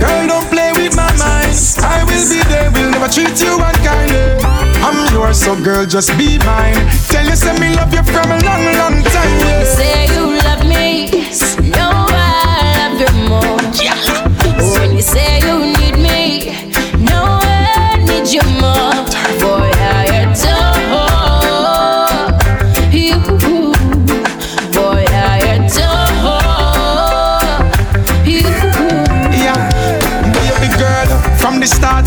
Girl, 0.00 0.26
don't 0.26 0.48
play 0.50 0.72
with 0.72 0.94
my 0.96 1.10
mind. 1.16 1.56
I 1.82 2.04
will 2.04 2.28
be 2.28 2.40
there, 2.48 2.70
will 2.70 2.90
never 2.90 3.08
treat 3.08 3.40
you 3.40 3.58
unkindly. 3.60 4.44
I'm 4.82 5.12
yours, 5.12 5.40
so 5.40 5.54
girl, 5.62 5.86
just 5.86 6.16
be 6.16 6.38
mine. 6.38 6.76
Tell 7.08 7.24
you, 7.26 7.36
say 7.36 7.58
me 7.58 7.74
love 7.74 7.92
you 7.92 8.02
from 8.04 8.30
a 8.30 8.38
long, 8.44 8.64
long 8.76 9.02
time. 9.02 9.32
Yeah. 9.40 9.64
Say 9.64 10.06
you 10.12 10.36
love 10.44 10.64
me, 10.64 11.10
no, 11.70 11.90
I 12.08 12.88
love 12.88 13.00
you 13.00 13.12
more. 13.28 13.58
Yeah. 13.74 14.00
When 14.78 14.96
you 14.96 15.02
say 15.02 15.40
you 15.40 15.75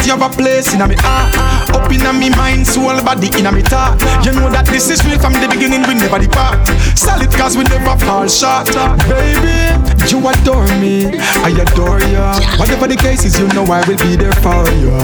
you 0.10 0.18
have 0.18 0.34
a 0.34 0.36
place 0.36 0.74
in 0.74 0.80
my 0.80 0.96
heart. 1.06 1.70
Up 1.70 1.92
in 1.92 2.02
my 2.02 2.30
mind, 2.34 2.66
soul, 2.66 2.98
body 3.06 3.30
in 3.38 3.46
my 3.46 3.62
thought. 3.62 4.02
You 4.26 4.34
know 4.34 4.50
that 4.50 4.66
this 4.66 4.90
is 4.90 5.06
real 5.06 5.20
from 5.20 5.34
the 5.34 5.46
beginning, 5.46 5.86
we 5.86 5.94
never 5.94 6.18
depart. 6.18 6.66
Solid 6.98 7.30
cause 7.30 7.56
we 7.56 7.64
never 7.70 7.94
fall 8.02 8.26
short. 8.26 8.74
Baby, 9.06 9.70
you 10.10 10.18
adore 10.26 10.66
me, 10.82 11.14
I 11.46 11.54
adore 11.54 12.02
you. 12.10 12.26
Whatever 12.58 12.88
the 12.90 12.98
case 12.98 13.24
is, 13.24 13.38
you 13.38 13.46
know 13.54 13.70
I 13.70 13.86
will 13.86 14.02
be 14.02 14.18
there 14.18 14.34
for 14.42 14.66
you. 14.82 14.98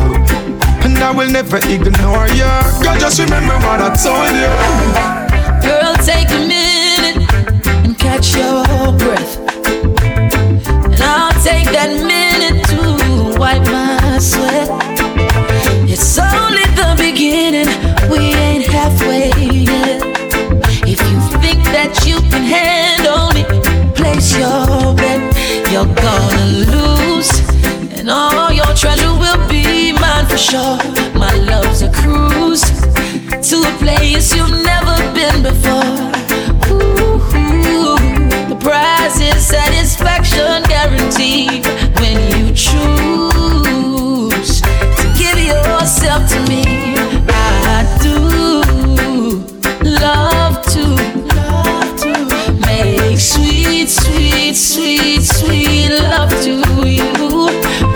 And 0.82 0.98
I 0.98 1.14
will 1.14 1.30
never 1.30 1.58
ignore 1.70 2.26
you. 2.34 2.50
Girl, 2.82 2.98
just 2.98 3.22
remember 3.22 3.54
what 3.62 3.86
I 3.86 3.94
told 3.94 4.34
you. 4.34 4.50
Girl, 5.62 5.94
take 6.02 6.34
a 6.34 6.42
minute 6.50 7.30
and 7.86 7.94
catch 7.98 8.34
your 8.34 8.66
breath. 8.98 9.38
And 10.90 11.02
I'll 11.02 11.38
take 11.46 11.70
that 11.78 11.94
minute 11.94 12.66
to 12.74 13.38
wipe 13.38 13.66
my 13.70 14.18
sweat. 14.18 14.85
Only 16.56 16.72
the 16.76 16.96
beginning, 16.98 17.68
we 18.10 18.34
ain't 18.34 18.66
halfway 18.66 19.28
yet. 19.44 20.02
If 20.88 21.00
you 21.12 21.20
think 21.44 21.66
that 21.76 22.06
you 22.08 22.22
can 22.32 22.44
handle 22.48 23.28
me, 23.36 23.44
place 23.94 24.32
your 24.38 24.96
bet. 24.96 25.20
You're 25.70 25.94
gonna 26.00 26.46
lose, 26.72 27.30
and 28.00 28.10
all 28.10 28.54
your 28.54 28.74
treasure 28.74 29.14
will 29.20 29.42
be 29.50 29.92
mine 29.92 30.28
for 30.28 30.38
sure. 30.38 30.80
My 31.14 31.34
love's 31.36 31.82
a 31.82 31.92
cruise 31.92 32.64
to 33.50 33.58
a 33.60 33.74
place 33.84 34.34
you've 34.34 34.56
never 34.64 34.96
been 35.14 35.44
before. 35.44 35.92
The 38.48 38.58
prize 38.62 39.20
is 39.20 39.46
satisfaction 39.46 40.64
guaranteed 40.70 41.66
when 42.00 42.16
you 42.32 42.54
choose 42.54 42.95
sweet, 54.56 55.22
sweet, 55.22 55.90
sweet 55.90 55.90
love 55.90 56.30
to 56.44 56.52
you. 56.88 57.50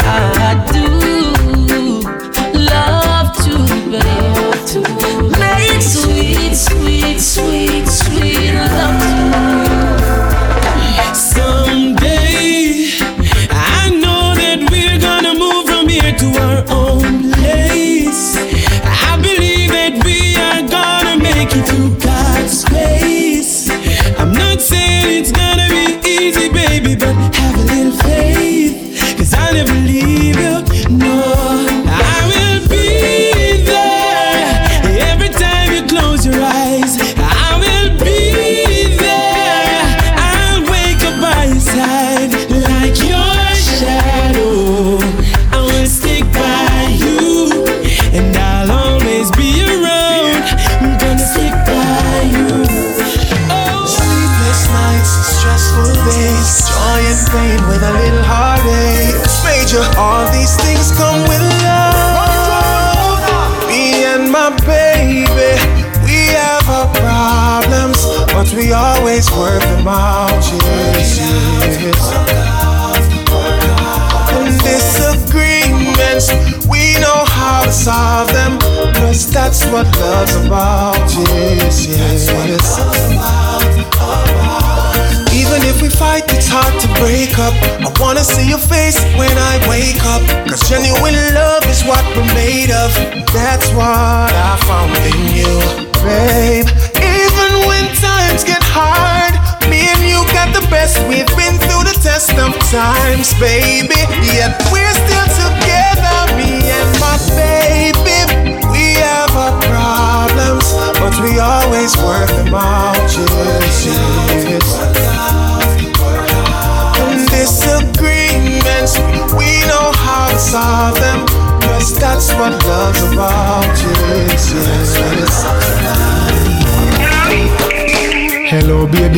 I 0.03 0.55
do 0.73 0.87
love 2.59 3.33
to, 3.43 3.53
babe, 3.89 4.65
to 4.67 4.79
make 5.39 5.81
sweet, 5.81 6.55
sweet, 6.55 7.19
sweet, 7.19 7.87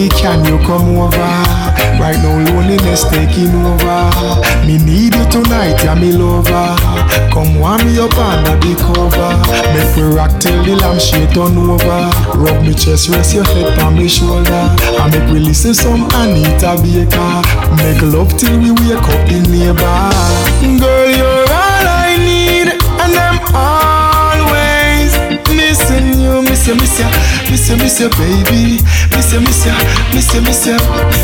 baby, 0.01 0.15
can 0.15 0.45
you 0.45 0.57
come 0.65 0.97
over? 0.97 1.17
Right 1.99 2.17
now, 2.17 2.37
loneliness 2.49 3.03
taking 3.09 3.53
over. 3.53 4.09
Me 4.65 4.77
need 4.77 5.13
you 5.13 5.25
tonight, 5.29 5.83
yeah, 5.83 5.95
me 5.95 6.11
lover. 6.11 6.75
Come 7.31 7.59
warm 7.59 7.85
me 7.85 7.99
up 7.99 8.15
under 8.17 8.57
the 8.57 8.73
cover. 8.81 9.31
Make 9.73 9.95
we 9.95 10.03
rock 10.15 10.31
till 10.39 10.63
the 10.63 10.75
lampshade 10.75 11.33
turn 11.33 11.57
over. 11.57 12.09
Rub 12.37 12.63
me 12.63 12.73
chest, 12.73 13.09
rest 13.09 13.35
your 13.35 13.43
head 13.43 13.77
on 13.79 13.95
me 13.95 14.07
shoulder. 14.07 14.65
And 14.99 15.11
make 15.13 15.29
we 15.31 15.39
listen 15.39 15.73
some 15.73 16.09
Anita 16.15 16.79
Baker. 16.81 17.41
Make 17.77 18.01
love 18.01 18.33
till 18.37 18.57
we 18.57 18.71
wake 18.71 19.05
up 19.05 19.21
the 19.29 19.39
neighbor. 19.49 20.81
Girl, 20.81 20.90
miss 26.61 26.67
you, 26.67 26.75
miss 26.75 26.99
you, 26.99 27.05
miss 27.49 27.69
you, 27.69 27.77
miss 27.77 27.99
you, 27.99 28.09
baby, 28.09 28.77
miss 29.15 29.33
you, 29.33 29.39
miss 29.41 29.65
you, 29.65 29.73
miss 30.13 30.33
you, 30.33 30.41
miss 30.41 30.65
you. 30.67 30.77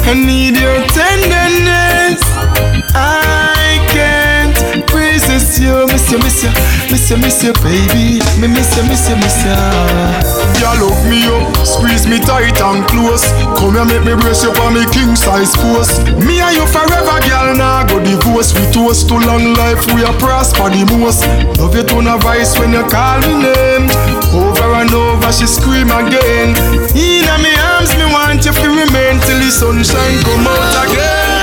I 0.09 0.13
need 0.13 0.57
your 0.57 0.81
tenderness. 0.89 2.21
I 2.95 3.77
can't 3.93 4.57
resist 4.93 5.61
you, 5.61 5.85
miss 5.87 6.09
you, 6.11 6.17
miss 6.19 6.41
you, 6.41 6.49
miss 6.89 7.09
you, 7.09 7.17
miss 7.17 7.43
you, 7.43 7.53
baby, 7.61 8.17
me 8.41 8.47
miss 8.47 8.73
you, 8.77 8.83
miss 8.89 9.09
you, 9.09 9.15
miss 9.17 9.45
you. 9.45 10.37
You 10.57 10.73
look 10.81 10.97
me 11.05 11.21
up, 11.29 11.53
squeeze 11.65 12.07
me 12.07 12.17
tight 12.17 12.57
and 12.57 12.81
close. 12.89 13.25
Come 13.61 13.77
here, 13.77 13.85
make 13.85 14.05
me 14.05 14.13
brace 14.17 14.41
you 14.41 14.53
for 14.55 14.71
me 14.71 14.85
king 14.89 15.15
size 15.15 15.53
post. 15.57 16.01
Me 16.17 16.41
and 16.41 16.55
you 16.55 16.65
forever, 16.65 17.19
girl. 17.29 17.53
Now 17.53 17.83
nah, 17.83 17.87
go 17.87 18.01
divorce. 18.01 18.57
We 18.57 18.65
toast 18.73 19.07
to 19.09 19.15
long 19.21 19.53
life. 19.53 19.85
We 19.93 20.03
are 20.03 20.17
prosper 20.17 20.69
the 20.69 20.81
most. 20.97 21.25
Love 21.61 21.75
you 21.75 21.83
to 21.83 21.97
a 22.01 22.17
voice 22.17 22.57
when 22.57 22.73
you 22.73 22.85
call 22.89 23.21
me 23.21 23.45
name. 23.45 23.85
Over 24.33 24.46
and 24.81 24.93
over, 24.93 25.31
she 25.31 25.47
scream 25.47 25.89
again. 25.89 26.55
In 26.93 27.25
me 27.41 27.53
arms, 27.73 27.95
me 27.97 28.05
want 28.05 28.45
you 28.45 28.53
to 28.53 28.69
remain 28.69 29.19
till 29.21 29.39
the 29.39 29.49
sunshine 29.49 30.21
come 30.23 30.47
out 30.47 30.85
again. 30.85 31.36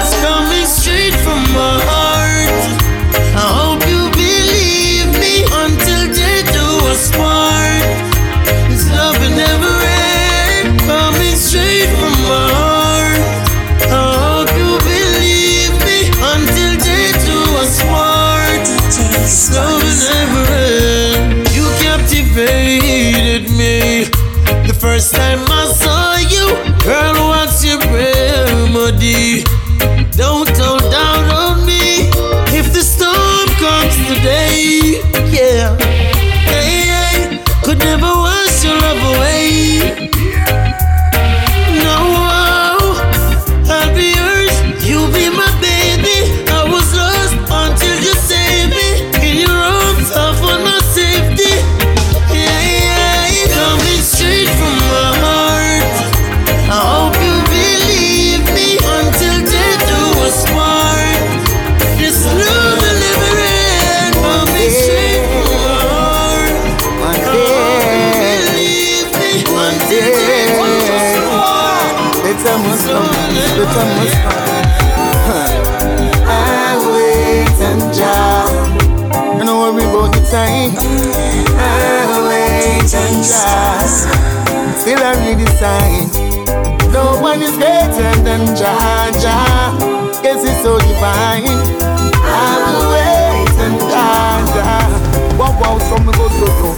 Some 95.78 96.06
go 96.06 96.28
so. 96.28 96.74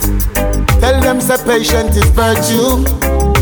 Tell 0.80 1.00
them 1.00 1.20
say 1.20 1.36
patient 1.44 1.96
is 1.96 2.08
virtue. 2.10 2.82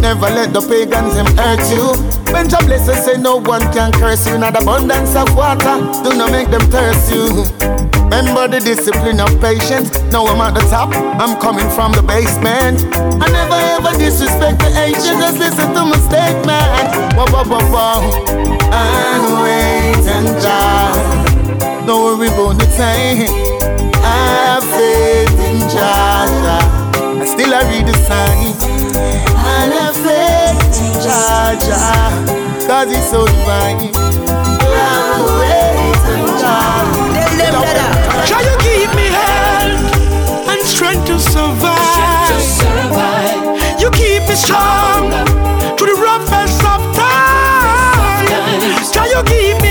Never 0.01 0.29
let 0.29 0.53
the 0.53 0.61
pagans 0.61 1.15
them 1.15 1.27
hurt 1.37 1.65
you. 1.73 1.97
When 2.33 2.49
Jah 2.49 2.59
bless 2.67 2.87
say 3.05 3.17
no 3.17 3.37
one 3.37 3.63
can 3.73 3.93
curse 3.93 4.27
you. 4.27 4.39
Not 4.39 4.61
abundance 4.61 5.15
of 5.17 5.35
water, 5.35 5.81
do 6.03 6.17
not 6.17 6.31
make 6.31 6.51
them 6.51 6.63
thirst 6.71 7.13
you. 7.13 7.45
Remember 8.15 8.47
the 8.47 8.61
discipline 8.61 9.19
of 9.19 9.31
patience. 9.41 9.91
Now 10.13 10.27
I'm 10.27 10.41
at 10.41 10.55
the 10.55 10.61
top, 10.71 10.95
I'm 10.95 11.41
coming 11.41 11.69
from 11.71 11.93
the 11.93 12.03
basement. 12.03 12.85
I 12.95 13.27
never 13.27 13.59
ever 13.75 13.99
disrespect 13.99 14.61
the 14.61 14.71
ancient, 14.77 15.19
just 15.19 15.39
listen 15.39 15.75
to 15.75 15.83
my 15.85 15.99
statement. 15.99 17.19
Whoa, 17.19 17.27
whoa, 17.33 17.45
whoa, 17.45 17.65
whoa. 17.75 18.25
And 18.71 19.25
wait 19.43 20.07
and. 20.07 20.95
Don't 21.87 22.19
worry 22.19 22.29
about 22.29 22.59
the 22.59 22.67
time. 22.77 23.43
I 24.15 24.17
have 24.47 24.65
faith 24.79 25.39
in. 25.49 25.59
Jah. 25.73 26.31
I 27.21 27.25
still 27.27 27.53
I 27.53 27.62
read 27.71 27.87
the 27.91 27.97
sign. 28.07 28.55
I 29.35 29.67
have 29.79 29.97
faith 30.07 30.79
in. 30.85 30.93
Jah. 31.05 31.59
Cause 32.67 32.89
he's 32.95 33.09
so 33.11 33.27
divine. 33.27 33.93
Try. 38.29 38.43
You 38.49 38.57
give 38.62 38.93
me 38.97 39.07
health 39.19 40.49
and 40.51 40.62
strength 40.67 41.07
to 41.07 41.19
survive. 41.19 42.31
You 43.81 43.91
keep 43.91 44.23
me 44.29 44.35
strong 44.35 45.11
through 45.77 45.91
the 45.93 45.99
roughest 46.01 46.62
of 46.65 46.81
times. 46.97 48.91
Try 48.93 49.07
you 49.07 49.23
give 49.25 49.64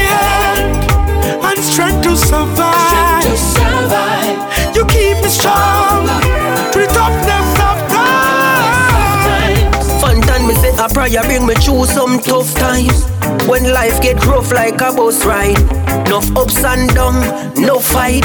prayer 11.04 11.24
bring 11.24 11.46
me 11.46 11.54
through 11.56 11.86
some 11.86 12.18
tough 12.20 12.56
times. 12.56 13.04
When 13.50 13.64
life 13.74 14.02
get 14.02 14.24
rough 14.26 14.54
like 14.54 14.80
a 14.80 14.94
bus 14.96 15.26
ride, 15.26 15.60
enough 16.08 16.32
ups 16.38 16.64
and 16.64 16.88
down, 16.96 17.20
no 17.60 17.80
fight. 17.80 18.24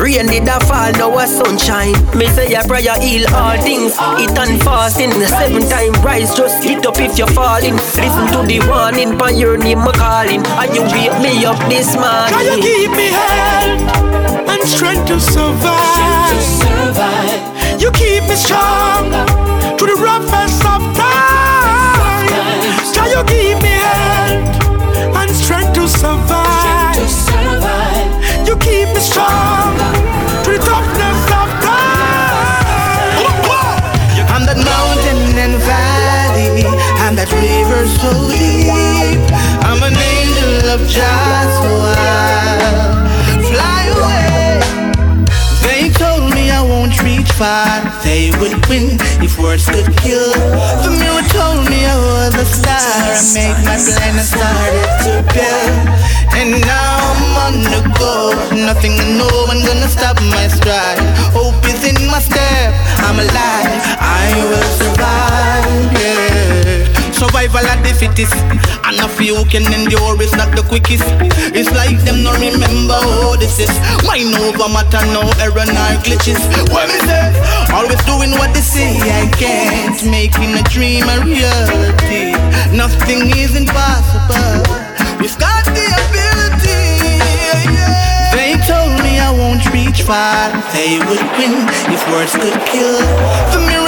Rain 0.00 0.26
did 0.26 0.48
a 0.48 0.58
fall, 0.64 0.92
now 0.92 1.18
a 1.18 1.26
sunshine. 1.26 1.92
Me 2.16 2.26
say 2.28 2.54
a 2.54 2.62
prayer 2.64 2.98
heal 2.98 3.28
all 3.34 3.60
things. 3.60 3.92
It 4.24 4.38
and 4.38 4.56
fasting, 4.62 5.12
seven 5.26 5.68
time 5.68 5.92
rise. 6.02 6.34
Just 6.34 6.62
get 6.62 6.86
up 6.86 6.98
if 6.98 7.18
you're 7.18 7.26
falling. 7.28 7.76
Listen 7.76 8.26
to 8.32 8.40
the 8.46 8.60
warning, 8.66 9.18
by 9.18 9.30
your 9.30 9.58
name 9.58 9.80
a 9.80 9.92
calling. 9.92 10.40
And 10.46 10.74
you 10.74 10.82
wake 10.88 11.16
me 11.20 11.44
up 11.44 11.60
this 11.68 11.92
Try 11.92 12.40
you 12.42 12.56
morning. 12.56 12.64
give 12.64 12.90
me 12.96 13.08
health 13.12 14.48
and 14.48 14.62
strength 14.66 15.06
to 15.08 15.20
survive. 15.20 16.40
You 17.82 17.90
keep 17.92 18.22
me 18.24 18.36
strong 18.36 19.12
through 19.76 19.88
the 19.92 20.00
roughest 20.00 20.64
of 20.64 20.80
times. 20.96 21.27
You 23.08 23.24
give 23.24 23.58
me 23.62 23.68
health 23.68 25.16
and 25.16 25.30
strength 25.30 25.72
to 25.74 25.88
survive. 25.88 26.96
You 28.46 28.54
keep 28.56 28.88
me 28.94 29.00
strong 29.00 29.76
through 30.44 30.58
the 30.58 30.64
toughness 30.64 31.20
of 31.40 31.48
times. 31.64 33.28
I'm 34.32 34.44
that 34.46 34.60
mountain 34.60 35.38
and 35.44 35.56
valley, 35.64 36.64
I'm 37.02 37.14
that 37.16 37.30
river 37.32 37.86
so 38.00 38.10
deep. 38.28 39.20
I'm 39.64 39.80
an 39.82 39.96
angel 39.96 40.70
of 40.74 40.80
just 40.86 41.62
far, 47.38 47.78
they 48.02 48.34
would 48.42 48.58
win 48.66 48.98
if 49.22 49.38
words 49.38 49.64
could 49.70 49.86
kill. 50.02 50.34
The 50.82 50.90
mirror 50.90 51.22
told 51.30 51.70
me 51.70 51.86
I 51.86 51.94
was 51.94 52.34
a 52.34 52.44
star, 52.44 52.74
I 52.74 53.22
made 53.32 53.58
my 53.62 53.78
plan 53.78 54.18
and 54.18 54.26
started 54.26 54.88
to 55.06 55.12
build. 55.30 55.78
And 56.34 56.50
now 56.66 56.98
I'm 57.14 57.34
on 57.46 57.54
the 57.72 57.82
go, 57.94 58.34
nothing 58.66 58.98
and 58.98 59.18
no 59.22 59.30
one 59.46 59.62
gonna 59.62 59.88
stop 59.88 60.18
my 60.34 60.48
stride. 60.48 60.98
Hope 61.30 61.62
is 61.70 61.80
in 61.86 62.10
my 62.10 62.18
step, 62.18 62.74
I'm 63.06 63.18
alive, 63.22 63.80
I 64.02 64.26
will 64.50 64.70
survive, 64.82 65.92
yeah. 65.94 66.67
Survival 67.18 67.66
of 67.66 67.82
the 67.82 67.90
fittest, 67.98 68.30
and 68.86 68.94
a 69.02 69.08
few 69.18 69.42
can 69.50 69.66
endure 69.74 70.14
it's 70.22 70.38
not 70.38 70.54
the 70.54 70.62
quickest. 70.62 71.02
It's 71.50 71.66
like 71.74 71.98
them 72.06 72.22
no 72.22 72.30
remember 72.38 72.94
how 72.94 73.34
this 73.34 73.58
is. 73.58 73.74
Mind 74.06 74.38
over 74.38 74.70
matter, 74.70 75.02
no 75.10 75.26
error, 75.42 75.66
nor 75.66 75.98
glitches. 76.06 76.38
What 76.70 76.86
me 76.86 76.98
say? 77.10 77.34
Always 77.74 77.98
doing 78.06 78.30
what 78.38 78.54
they 78.54 78.62
say 78.62 79.02
I 79.02 79.26
can't, 79.34 79.98
making 80.06 80.54
a 80.54 80.62
dream 80.70 81.10
a 81.10 81.18
reality. 81.26 82.38
Nothing 82.70 83.34
is 83.34 83.58
impossible. 83.58 84.62
We've 85.18 85.34
got 85.42 85.66
the 85.66 85.86
ability. 85.90 87.18
They 88.30 88.54
told 88.70 88.94
me 89.02 89.18
I 89.18 89.34
won't 89.34 89.66
reach 89.74 90.06
far. 90.06 90.54
They 90.70 91.02
would 91.02 91.24
win 91.34 91.66
if 91.90 91.98
words 92.14 92.30
could 92.38 92.54
kill. 92.70 93.02
The 93.50 93.58
mirror 93.66 93.87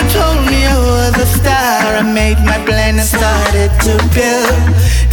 was 1.11 1.23
a 1.23 1.27
star. 1.27 1.97
I 1.97 2.03
made 2.03 2.39
my 2.45 2.59
plan 2.65 2.99
and 2.99 3.09
started 3.09 3.71
to 3.87 3.93
build. 4.15 4.59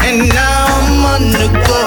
And 0.05 0.29
now 0.29 0.65
I'm 0.79 1.05
on 1.13 1.23
the 1.31 1.47
go. 1.67 1.83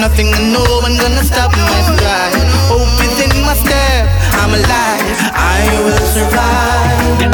Nothing 0.00 0.28
and 0.36 0.52
no 0.52 0.64
one 0.82 0.96
gonna 0.96 1.24
stop 1.24 1.52
my 1.52 1.80
flight. 1.96 2.44
Hope 2.68 3.00
in 3.24 3.32
my 3.42 3.54
step, 3.54 4.04
I'm 4.40 4.52
alive. 4.60 5.16
I 5.34 5.60
will 5.84 6.04
survive. 6.16 7.32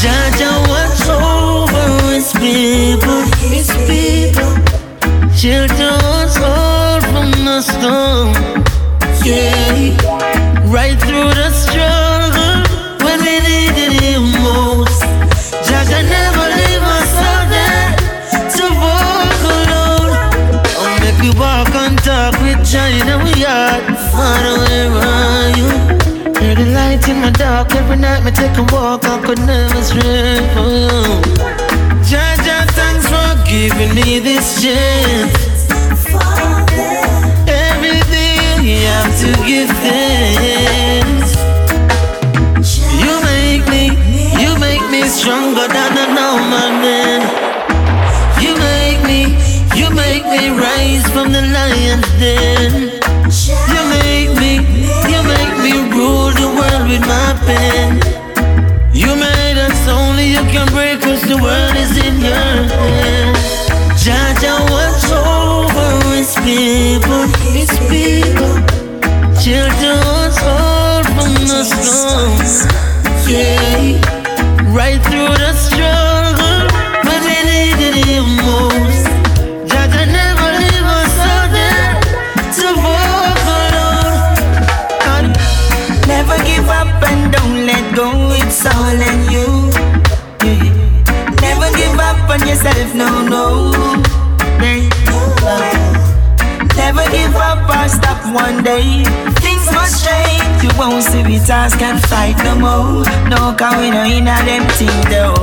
Jah 0.00 0.26
Jah, 0.38 0.58
what's 0.70 1.08
over 1.08 1.86
his 2.10 2.32
people, 2.32 3.22
his 3.54 3.70
people. 3.90 4.52
Children 5.36 5.98
all 6.42 7.00
from 7.12 7.30
the 7.46 7.60
storm. 7.62 8.34
Yeah. 9.24 9.96
Right 10.66 10.98
through 10.98 11.30
the 11.34 11.50
struggle. 11.50 12.01
Us, 27.24 28.56
can 28.56 28.66
walk, 28.72 29.04
I 29.04 29.20
could 29.24 29.38
never 29.38 29.82
stray 29.82 30.40
for 30.54 30.68
you. 30.68 31.22
Thanks 32.74 33.06
for 33.06 33.30
giving 33.46 33.94
me 33.94 34.18
this 34.18 34.62
chance. 34.62 35.68
Every 37.46 38.00
day 38.10 38.58
you 38.62 38.86
have 38.86 39.12
to 39.22 39.30
give 39.46 39.68
thanks. 39.86 41.36
You 43.02 43.14
make 43.22 43.68
me, 43.68 43.84
you 44.42 44.58
make 44.58 44.84
me 44.90 45.02
stronger 45.08 45.68
than 45.68 45.92
a 45.98 46.06
normal 46.14 46.70
man. 46.82 47.20
You 48.40 48.56
make 48.56 49.00
me, 49.04 49.36
you 49.78 49.90
make 49.94 50.24
me 50.26 50.50
rise 50.50 51.06
from 51.10 51.32
the 51.32 51.42
lion's 51.42 52.08
den. 52.18 52.91
With 57.42 57.48
my 57.48 57.54
pen. 57.54 58.92
You 58.92 59.16
made 59.16 59.58
us 59.58 59.88
only 59.88 60.30
you 60.30 60.42
can 60.50 60.66
break 60.68 61.04
us. 61.06 61.22
The 61.22 61.36
world 61.36 61.76
is 61.76 61.96
in 61.96 62.20
your 62.20 62.34
hand. 62.34 63.36
Jah 63.98 64.34
Jah, 64.40 64.58
watch 64.70 65.04
over 65.10 66.14
his 66.14 66.34
people, 66.36 67.26
his 67.52 67.70
people. 67.88 68.60
Children 69.40 69.96
was 70.06 70.36
hold 70.38 71.06
from 71.06 71.34
the 71.46 71.64
storms. 71.64 72.66
Yeah, 73.28 73.98
right 74.74 75.00
through 75.02 75.41
No, 92.94 93.26
no. 93.26 93.72
Never 96.76 97.04
give 97.10 97.34
up 97.36 97.68
or 97.68 97.88
stop 97.88 98.20
one 98.34 98.62
day. 98.62 99.04
Things 99.40 99.66
must 99.72 100.04
change. 100.04 100.62
You 100.62 100.70
won't 100.78 101.02
see 101.02 101.22
we 101.22 101.38
task 101.38 101.80
and 101.80 101.98
fight 102.04 102.36
no 102.44 102.54
more. 102.54 103.04
No, 103.30 103.54
cause 103.56 103.76
we 103.80 103.90
know 103.90 104.04
in 104.04 104.28
a 104.28 104.36
them 104.44 104.68
thing 104.76 105.00
though. 105.08 105.34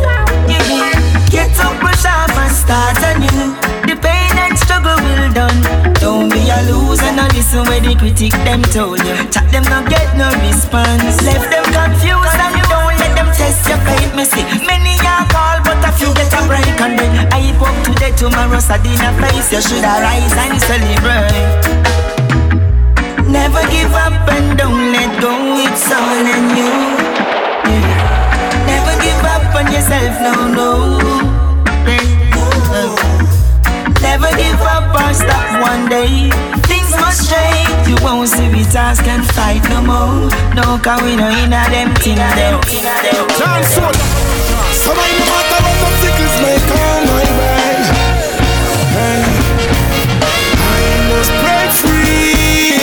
Get 1.30 1.58
up, 1.60 1.74
push 1.82 2.06
off 2.06 2.38
and 2.38 2.54
start 2.54 2.98
anew. 3.10 3.56
The 3.86 3.96
pain 3.98 4.38
and 4.38 4.58
struggle 4.58 4.98
will 5.02 5.34
done. 5.34 5.60
Don't 6.02 6.30
be 6.30 6.50
a 6.50 6.62
loser, 6.70 7.12
no 7.18 7.26
listen 7.34 7.66
where 7.66 7.82
the 7.82 7.96
critic 7.98 8.32
them 8.46 8.62
told 8.62 9.00
you. 9.00 9.16
Chat 9.34 9.50
them 9.52 9.64
not 9.66 9.90
get 9.90 10.06
no 10.18 10.30
response. 10.46 11.22
Left 11.26 11.50
them 11.50 11.66
confused 11.66 12.38
and 12.46 12.62
don't 12.70 12.94
let 13.02 13.14
them 13.18 13.30
test 13.34 13.68
your 13.68 13.82
faith. 13.90 14.14
Me 14.16 14.24
see 14.26 14.46
many 14.66 14.98
are 15.02 15.26
call, 15.30 15.49
a 16.00 16.06
few 16.06 16.14
get 16.14 16.32
a 16.34 16.48
break 16.48 16.82
and 16.82 16.98
then 16.98 17.28
I 17.34 17.52
up 17.60 17.76
today, 17.84 18.12
tomorrow, 18.16 18.60
Saturday, 18.60 18.96
face. 19.20 19.52
You 19.52 19.62
should 19.62 19.84
arise 19.84 20.32
and 20.40 20.60
celebrate. 20.62 21.36
Never 23.28 23.62
give 23.70 23.92
up 23.94 24.28
and 24.32 24.58
don't 24.58 24.92
let 24.92 25.22
go. 25.22 25.32
It's 25.60 25.92
all 25.92 26.24
in 26.24 26.56
you. 26.56 26.72
Never 28.66 28.96
give 29.04 29.24
up 29.28 29.56
on 29.56 29.68
yourself, 29.72 30.16
no, 30.24 30.34
no. 30.48 30.70
Never 34.02 34.32
give 34.38 34.62
up 34.62 34.96
or 34.96 35.14
stop 35.14 35.62
one 35.62 35.90
day. 35.90 36.32
Things 36.64 36.92
must 36.96 37.30
change. 37.30 37.88
You 37.88 37.98
won't 38.04 38.30
see 38.30 38.48
we 38.50 38.64
task 38.64 39.06
and 39.08 39.26
fight 39.26 39.64
no 39.70 39.82
more. 39.82 40.30
No, 40.56 40.80
cause 40.80 41.02
we 41.04 41.16
know 41.16 41.30
in 41.30 41.54
a 41.54 41.64
them 41.70 41.94
thing 41.96 42.16
them. 42.16 42.60
So 44.80 44.92
I 44.96 45.10
no 45.20 45.26
matter 45.28 45.60
what 45.66 45.78
obstacles 45.88 46.36
may 46.44 46.58
come 46.72 47.04
my 47.12 47.26
way. 47.40 47.72
Hey, 48.96 49.22
I 50.56 50.82
must 51.12 51.32
break 51.44 51.72
free. 51.84 52.80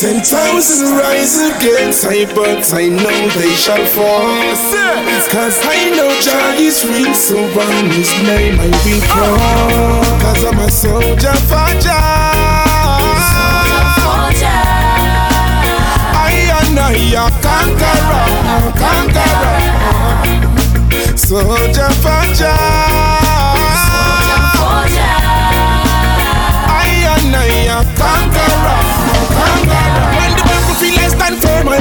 Ten 0.00 0.18
thousand 0.22 0.96
rise 0.96 1.36
against 1.50 2.06
I, 2.06 2.24
but 2.34 2.72
I 2.72 2.88
know 2.88 3.20
they 3.36 3.54
shall 3.54 3.84
fall. 3.86 4.30
It's 4.46 5.26
Cause 5.28 5.58
I 5.62 5.90
know 5.90 6.10
Jah 6.20 6.54
is 6.58 6.84
real, 6.86 7.12
so 7.14 7.36
on 7.38 7.90
his 7.90 8.12
name 8.22 8.58
I 8.58 8.68
will 8.84 9.02
call. 9.10 10.02
Cause 10.22 10.44
I'm 10.44 10.58
a 10.58 10.70
soldier 10.70 11.34
for 11.50 11.80
Jah. 11.80 12.19
I 17.10 17.14
a 17.14 17.28
conqueror, 17.42 18.70
conqueror. 18.78 19.58
Soldier 21.16 21.90
for 22.02 22.24
Jah. 22.34 22.50
I 26.68 26.88
and 27.16 27.34
I 27.34 27.66
a 27.66 27.80
conqueror, 27.98 28.29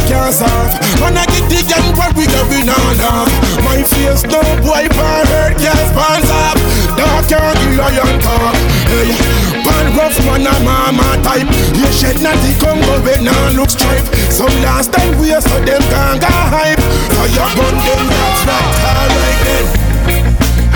can't 0.10 0.34
solve. 0.34 0.74
When 0.97 1.14
I 1.14 1.26
get 1.30 1.45
the 1.45 1.62
gun, 1.70 1.86
what 1.93 2.18
we 2.18 2.26
going 2.26 2.66
on 2.66 2.97
off. 3.05 3.30
My 3.62 3.86
face 3.86 4.26
no 4.26 4.41
boy 4.66 4.89
for 4.97 5.18
hurt, 5.30 5.53
can't 5.62 5.86
sponsor. 5.93 6.49
Dark 6.97 7.30
can't 7.30 7.53
kill 7.62 7.78
lion 7.78 8.18
talk. 8.20 8.55
Hey, 8.89 9.14
bad 9.62 9.88
rough 9.93 10.18
man 10.26 10.49
a 10.49 10.53
mama 10.66 11.22
type. 11.22 11.45
You 11.78 11.88
shed 11.93 12.18
not 12.26 12.36
the 12.41 12.57
Congo 12.57 13.05
when 13.05 13.24
now 13.24 13.53
look 13.53 13.70
stripe. 13.70 14.05
Some 14.34 14.53
last 14.66 14.91
time 14.91 15.14
we 15.22 15.32
are 15.32 15.41
so 15.41 15.57
them 15.62 15.84
can't 15.93 16.20
go 16.20 16.34
hype. 16.53 16.82
Fire 17.14 17.49
burn 17.53 17.78
them, 17.86 18.01
that's 18.10 18.41
right, 18.49 18.74
alright 18.89 19.39
then. 19.45 19.66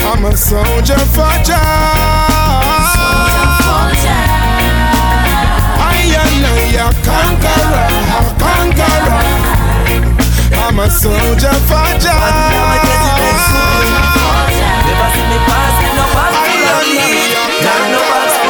I'm 0.05 0.25
a 0.25 0.37
soldier 0.37 1.01
for 1.15 1.33
Jah. 1.41 2.43
I 5.79 5.97
am 6.21 6.43
a 6.45 6.87
conqueror, 7.07 7.89
a 8.19 8.42
conqueror. 8.71 9.23
I'm 10.55 10.79
a 10.79 10.89
soldier 10.89 11.53
for 11.67 11.87
Jah. 11.99 13.13
Never 14.87 15.09
see 15.13 15.25
me 15.31 15.37
pass 15.47 15.73
me 15.81 15.89
no 15.97 16.05
pass 16.15 16.33
full 16.47 16.63
of 16.71 16.79
weed. 16.87 17.31
Not 17.65 17.83
no 17.91 17.99
box 18.09 18.42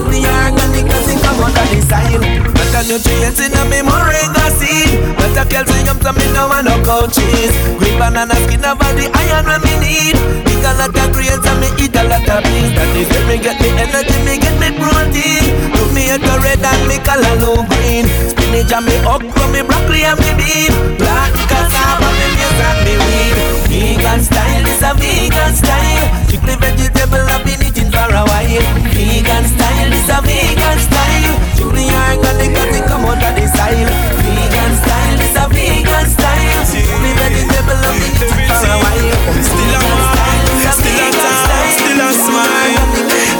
Truly 0.00 0.24
organic, 0.24 0.88
come 0.88 1.44
out 1.44 1.52
of 1.60 1.68
the 1.68 1.80
soil. 1.84 2.24
Better 2.56 2.82
nutrients 2.88 3.36
in 3.36 3.52
a 3.52 3.62
me 3.68 3.84
moringa 3.84 4.48
seed. 4.56 4.96
Better 5.20 5.44
calcium, 5.44 6.00
so 6.00 6.12
me 6.16 6.24
no 6.32 6.48
want 6.48 6.64
no 6.64 6.80
cow 6.88 7.04
cheese. 7.04 7.52
Green 7.76 8.00
banana 8.00 8.32
skin 8.48 8.64
about 8.64 8.96
the 8.96 9.12
iron 9.12 9.44
when 9.44 9.60
me 9.60 9.76
need. 9.76 10.16
Eat 10.48 10.64
a 10.64 10.72
lot 10.80 10.96
of 10.96 11.08
grains 11.12 11.44
and 11.44 11.60
me 11.60 11.68
eat 11.76 11.92
a 11.92 12.02
lot 12.08 12.24
of 12.24 12.40
beans. 12.48 12.72
That 12.72 12.96
is 12.96 13.12
where 13.12 13.26
me 13.28 13.36
get 13.44 13.60
me 13.60 13.68
energy, 13.76 14.16
me 14.24 14.40
get 14.40 14.56
me 14.56 14.72
protein. 14.80 15.44
Put 15.76 15.92
me 15.92 16.08
the 16.08 16.34
red 16.40 16.64
and 16.64 16.82
me 16.88 16.96
color 17.04 17.36
no 17.44 17.60
green. 17.68 18.08
Spinach 18.32 18.72
and 18.72 18.88
me 18.88 18.96
okra, 19.04 19.44
me 19.52 19.60
broccoli 19.60 20.08
and 20.08 20.16
me 20.16 20.32
bean. 20.40 20.72
Black 20.96 21.36
cassava, 21.44 22.08
me 22.08 22.26
maize 22.40 22.62
and 22.72 22.80
me 22.88 22.94
weed. 23.04 23.36
Vegan 23.68 24.20
style 24.24 24.64
is 24.64 24.80
a 24.80 24.96
vegan 24.96 25.52
style. 25.52 26.08
Strictly 26.24 26.56
vegetable, 26.56 27.20
I've 27.28 27.44
been 27.44 27.59
eating 27.70 27.90
for 27.90 28.10
a 28.10 28.22
while. 28.26 28.66
Vegan 28.90 29.44
style 29.46 29.92
is 29.94 30.08
a 30.10 30.18
vegan 30.26 30.78
style. 30.82 31.34
Truly 31.54 31.86
organic, 31.86 32.50
cause 32.50 32.74
it 32.74 32.84
come 32.90 33.06
out 33.06 33.22
of 33.22 33.32
the 33.38 33.46
soil. 33.46 33.88
Vegan 34.26 34.72
style 34.82 35.20
is 35.22 35.36
a 35.38 35.44
vegan 35.46 36.06
style. 36.10 36.64
Strictly 36.66 37.12
vegetable, 37.14 37.78
I've 37.78 37.94
been 37.94 38.18
eating 38.26 38.50
for 38.50 38.66
a 38.66 38.78
while. 38.82 39.14
Still 39.46 39.74
a 39.74 39.82
man, 39.86 40.46
still 40.74 40.98
a 40.98 41.08
talk, 41.14 41.70
still 41.78 42.00
a 42.02 42.10
smile. 42.10 42.86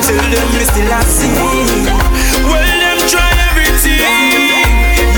Tell 0.07 0.27
them 0.31 0.49
me 0.55 0.65
still 0.71 0.93
a 0.95 1.01
sing. 1.03 1.91
Well, 2.47 2.71
them 2.83 2.99
try 3.11 3.31
everything, 3.51 3.99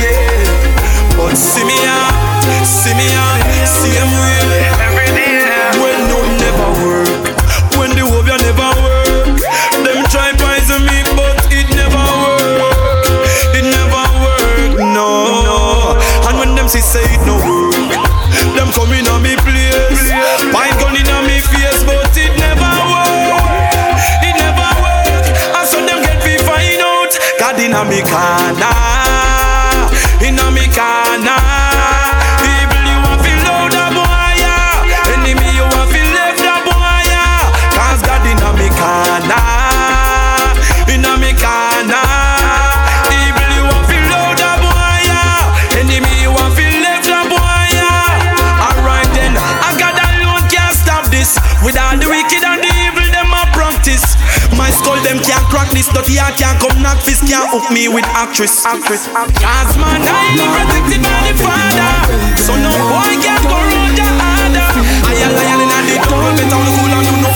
yeah. 0.00 1.20
But 1.20 1.36
see 1.36 1.64
me 1.68 1.76
out, 1.84 2.64
see 2.64 2.96
me 2.96 3.06
out, 3.12 3.44
same 3.68 4.08
way. 4.08 4.71
Americana 27.82 28.81
I 56.22 56.30
can't 56.38 56.54
come 56.62 56.78
knock 56.82 57.02
fist 57.02 57.26
Can't 57.26 57.50
hook 57.50 57.66
me 57.74 57.88
with 57.90 58.06
actress. 58.14 58.62
Actress. 58.64 59.10
Cause 59.10 59.74
man 59.74 60.06
I 60.06 60.38
ain't 60.38 60.54
protected 60.54 61.02
by 61.02 61.18
the 61.26 61.34
father. 61.42 61.90
So 62.38 62.54
no 62.54 62.70
boy 62.70 63.10
can 63.18 63.42
go 63.42 63.58
round 63.58 63.98
your 63.98 64.06
harder 64.06 64.68
I 65.02 65.12
am 65.26 65.34
lion 65.34 65.60
in 65.66 65.70
the 65.90 65.96
town 66.06 66.30
Better 66.38 66.58
look 66.62 66.74
cool 66.78 66.92
and 66.94 67.06
do 67.10 67.16
no 67.26 67.31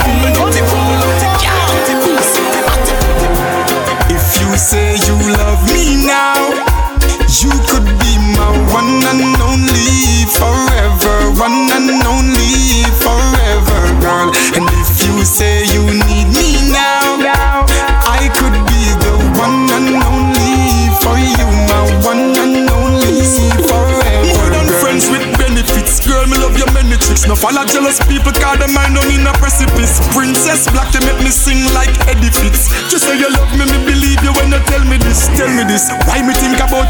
precipice 29.47 30.03
Princess. 30.11 30.67
Black, 30.75 30.91
they 30.91 30.99
make 31.07 31.23
me 31.23 31.31
sing 31.31 31.63
like 31.71 31.95
Eddie 32.11 32.35
Fitz. 32.35 32.67
Just 32.91 33.07
say 33.07 33.15
you 33.15 33.31
love 33.31 33.55
me, 33.55 33.63
me 33.71 33.79
believe 33.87 34.19
you 34.27 34.35
when 34.35 34.51
you 34.51 34.59
tell 34.67 34.83
me 34.83 34.99
this 34.99 35.31
Tell 35.39 35.47
me 35.55 35.63
this. 35.63 35.87
Why 36.11 36.19
me 36.27 36.35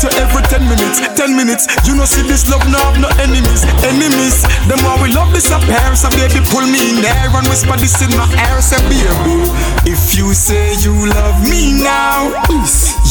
you 0.02 0.10
every 0.20 0.42
10 0.42 0.64
minutes 0.68 1.00
10 1.16 1.36
minutes. 1.36 1.64
You 1.86 1.94
know 1.96 2.04
see 2.04 2.22
this 2.26 2.48
love 2.50 2.64
no 2.68 2.78
have 2.78 3.00
no 3.00 3.08
enemies 3.22 3.64
Enemies. 3.86 4.42
Them 4.68 4.80
why 4.84 5.00
we 5.00 5.12
love 5.12 5.32
this 5.32 5.50
affair 5.50 5.94
So 5.96 6.10
baby 6.10 6.40
pull 6.50 6.66
me 6.66 6.96
in 6.96 7.02
there 7.02 7.30
And 7.32 7.46
whisper 7.48 7.76
this 7.76 7.96
in 8.02 8.10
my 8.16 8.26
ear 8.48 8.60
Say 8.60 8.80
baby 8.88 9.48
If 9.88 10.16
you 10.16 10.34
say 10.34 10.74
you 10.84 10.92
love 11.08 11.40
me 11.42 11.72
now 11.82 12.28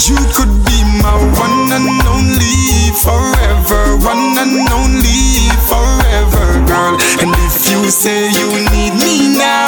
You 0.06 0.18
could 0.36 0.54
be 0.66 0.78
my 1.02 1.18
one 1.40 1.72
and 1.74 1.90
only 2.06 2.94
Forever 3.02 3.98
One 4.06 4.38
and 4.38 4.70
only 4.70 5.50
Forever 5.66 6.46
girl. 6.66 6.98
And 7.22 7.32
if 7.48 7.70
you 7.72 7.90
say 7.90 8.30
you 8.30 8.48
need 8.72 8.94
me 9.02 9.38
now 9.38 9.68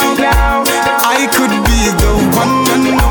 I 1.18 1.28
could 1.34 1.54
be 1.66 1.80
the 1.98 2.14
one 2.36 2.68
and 2.74 3.02
only 3.02 3.07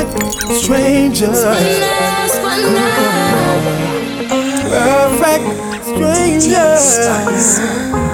Perfect 0.00 0.62
strangers. 0.62 1.44
Perfect 4.70 5.84
strangers. 5.84 8.09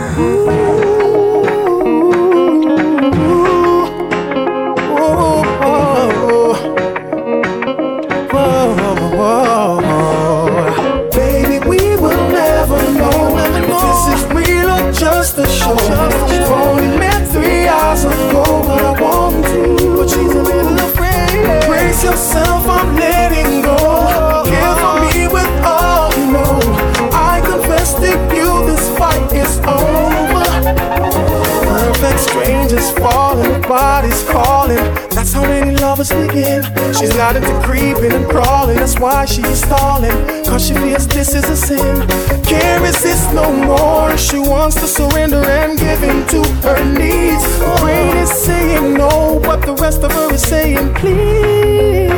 Begin. 36.10 36.62
She's 36.94 37.14
into 37.14 37.60
creeping 37.62 38.12
and 38.12 38.26
crawling. 38.26 38.76
That's 38.76 38.98
why 38.98 39.24
she's 39.24 39.62
stalling. 39.62 40.44
Cause 40.44 40.66
she 40.66 40.74
feels 40.74 41.06
this 41.08 41.34
is 41.34 41.44
a 41.48 41.56
sin. 41.56 42.06
Can't 42.44 42.82
resist 42.82 43.32
no 43.32 43.52
more. 43.52 44.16
She 44.16 44.38
wants 44.38 44.76
to 44.76 44.86
surrender 44.86 45.42
and 45.42 45.78
give 45.78 46.02
in 46.02 46.26
to 46.28 46.42
her 46.66 46.84
needs. 46.84 47.44
Brain 47.80 48.16
is 48.16 48.30
saying 48.30 48.94
no, 48.94 49.40
but 49.42 49.64
the 49.64 49.74
rest 49.74 50.02
of 50.02 50.12
her 50.12 50.32
is 50.34 50.42
saying 50.42 50.94
please. 50.94 52.10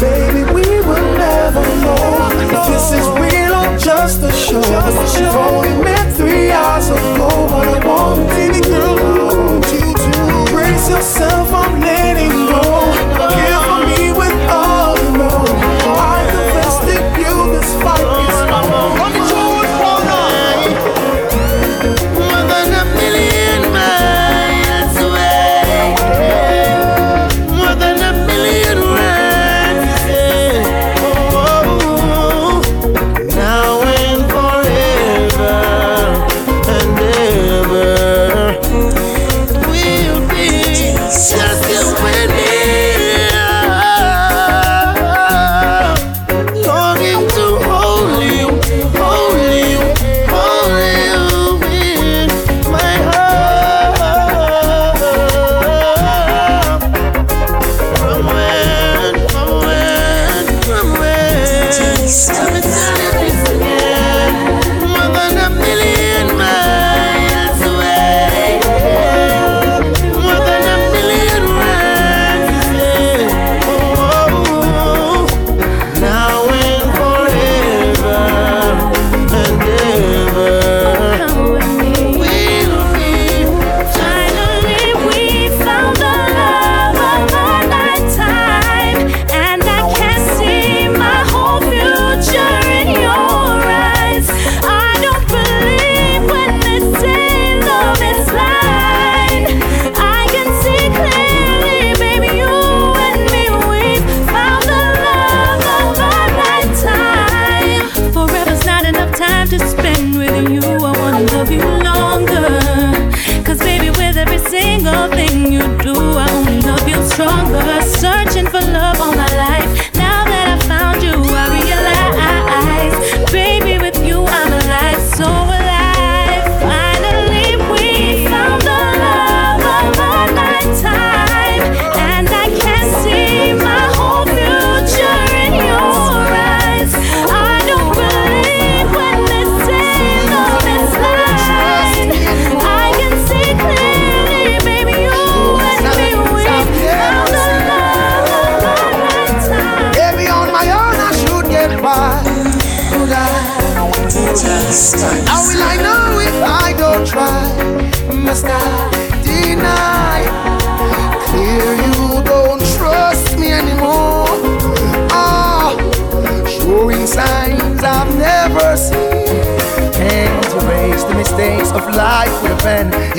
Baby, 0.00 0.42
we 0.52 0.66
will 0.86 1.06
never 1.16 1.62
know 1.82 2.28
if 2.42 2.50
this 2.72 2.92
is 2.92 3.06
real 3.20 3.54
or 3.54 3.78
just 3.78 4.22
a 4.22 4.32
show. 4.32 4.60
We've 4.60 5.34
only 5.34 5.84
met 5.84 5.86
three 5.86 5.94
hours 5.94 6.05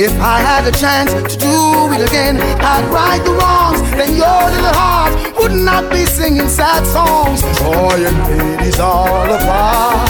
If 0.08 0.22
I 0.22 0.39
had 0.39 0.64
a 0.66 0.72
chance 0.72 1.12
to 1.12 1.38
do 1.38 1.55
it 1.91 2.01
again, 2.08 2.39
I'd 2.39 2.88
right 2.95 3.22
the 3.28 3.34
wrongs. 3.36 3.82
Then 3.91 4.16
your 4.16 4.39
little 4.55 4.76
heart 4.80 5.12
would 5.36 5.51
not 5.51 5.91
be 5.91 6.05
singing 6.05 6.47
sad 6.47 6.88
songs. 6.88 7.41
Boy 7.60 8.08
and 8.08 8.18
ladies 8.32 8.80
all 8.80 9.28
apart. 9.28 10.08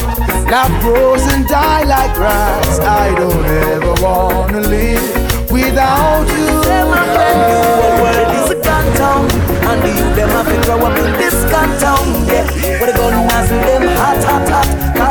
Love 0.54 0.74
grows 0.82 1.24
and 1.34 1.48
die 1.48 1.84
like 1.84 2.14
grass. 2.14 2.78
I 2.80 3.16
don't 3.16 3.46
ever 3.74 3.94
wanna 4.06 4.62
live 4.62 5.02
without 5.50 6.30
you. 6.30 6.46
my 6.94 7.04
friend, 7.16 7.40
the 7.82 7.92
world 7.98 8.32
is 8.38 8.50
a 8.54 8.58
gun 8.62 8.86
town, 9.02 9.26
and 9.70 9.80
the 9.82 9.92
youth 9.98 10.16
them 10.16 10.30
to 10.46 10.58
grow 10.66 10.80
up 10.86 10.96
in 10.96 11.12
this 11.18 11.38
gun 11.50 11.70
town. 11.82 12.06
Yeah, 12.30 12.46
where 12.78 12.92
the 12.92 12.98
gun 13.00 13.16
nozzle 13.26 13.62
them 13.66 13.84
hot, 13.98 14.24
hot, 14.30 14.50
hot. 14.50 15.07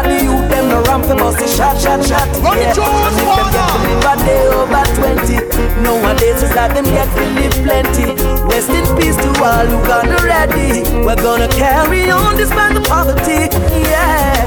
Call 0.67 0.83
the 0.83 0.83
youth 0.83 0.85
them 0.85 0.85
ramp 0.85 1.05
for 1.07 1.15
bust 1.17 1.39
the 1.39 1.47
shot, 1.47 1.81
shot, 1.81 2.05
shot. 2.05 2.29
Run 2.43 2.59
yeah. 2.59 2.71
it, 2.71 2.77
Jones, 2.77 3.17
and 3.17 3.27
if 3.27 3.37
them 3.37 3.49
get 3.55 3.67
to 3.67 3.79
live 3.87 4.05
a 4.07 4.15
day 4.27 4.45
over 4.51 4.85
twenty, 4.97 5.39
nowadays 5.83 6.43
it's 6.43 6.55
like 6.55 6.75
them 6.75 6.85
get 6.85 7.09
to 7.15 7.25
live 7.39 7.57
plenty. 7.65 8.07
Rest 8.45 8.71
in 8.71 8.87
peace 8.97 9.17
to 9.17 9.29
all 9.43 9.67
who 9.67 9.79
gone 9.87 10.09
already. 10.09 10.83
We're 11.05 11.17
gonna 11.17 11.49
carry 11.49 12.11
on 12.11 12.37
despite 12.37 12.75
the 12.75 12.81
poverty. 12.81 13.49
Yeah. 13.89 14.47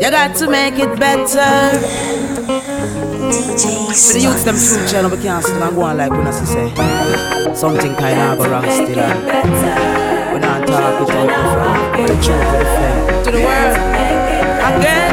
You 0.00 0.10
got 0.10 0.36
to 0.36 0.50
make 0.50 0.78
it 0.78 0.98
better. 0.98 1.78
For 3.94 4.12
the 4.12 4.20
youths 4.20 4.44
them 4.44 4.56
true 4.56 4.86
channel, 4.88 5.10
we 5.10 5.16
can't 5.22 5.42
still 5.42 5.62
and 5.62 5.74
go 5.74 5.82
on 5.82 5.96
like 5.96 6.10
we 6.10 6.18
not 6.18 6.34
say. 6.34 6.74
Something 7.54 7.94
kind 7.94 8.18
of 8.20 8.38
go 8.38 8.50
wrong 8.50 8.64
still 8.64 10.03
and 10.74 10.84
we 10.84 10.90
not 10.90 11.06
talk 11.06 11.24
it 11.24 11.30
out 11.30 11.38
the 11.38 11.50
front. 11.52 12.08
The 12.08 12.14
truth 12.24 12.50
to 12.50 12.58
the 12.58 12.68
flame. 12.74 13.24
To 13.24 13.30
the 13.30 13.38
world. 13.38 13.76
Again. 14.80 15.03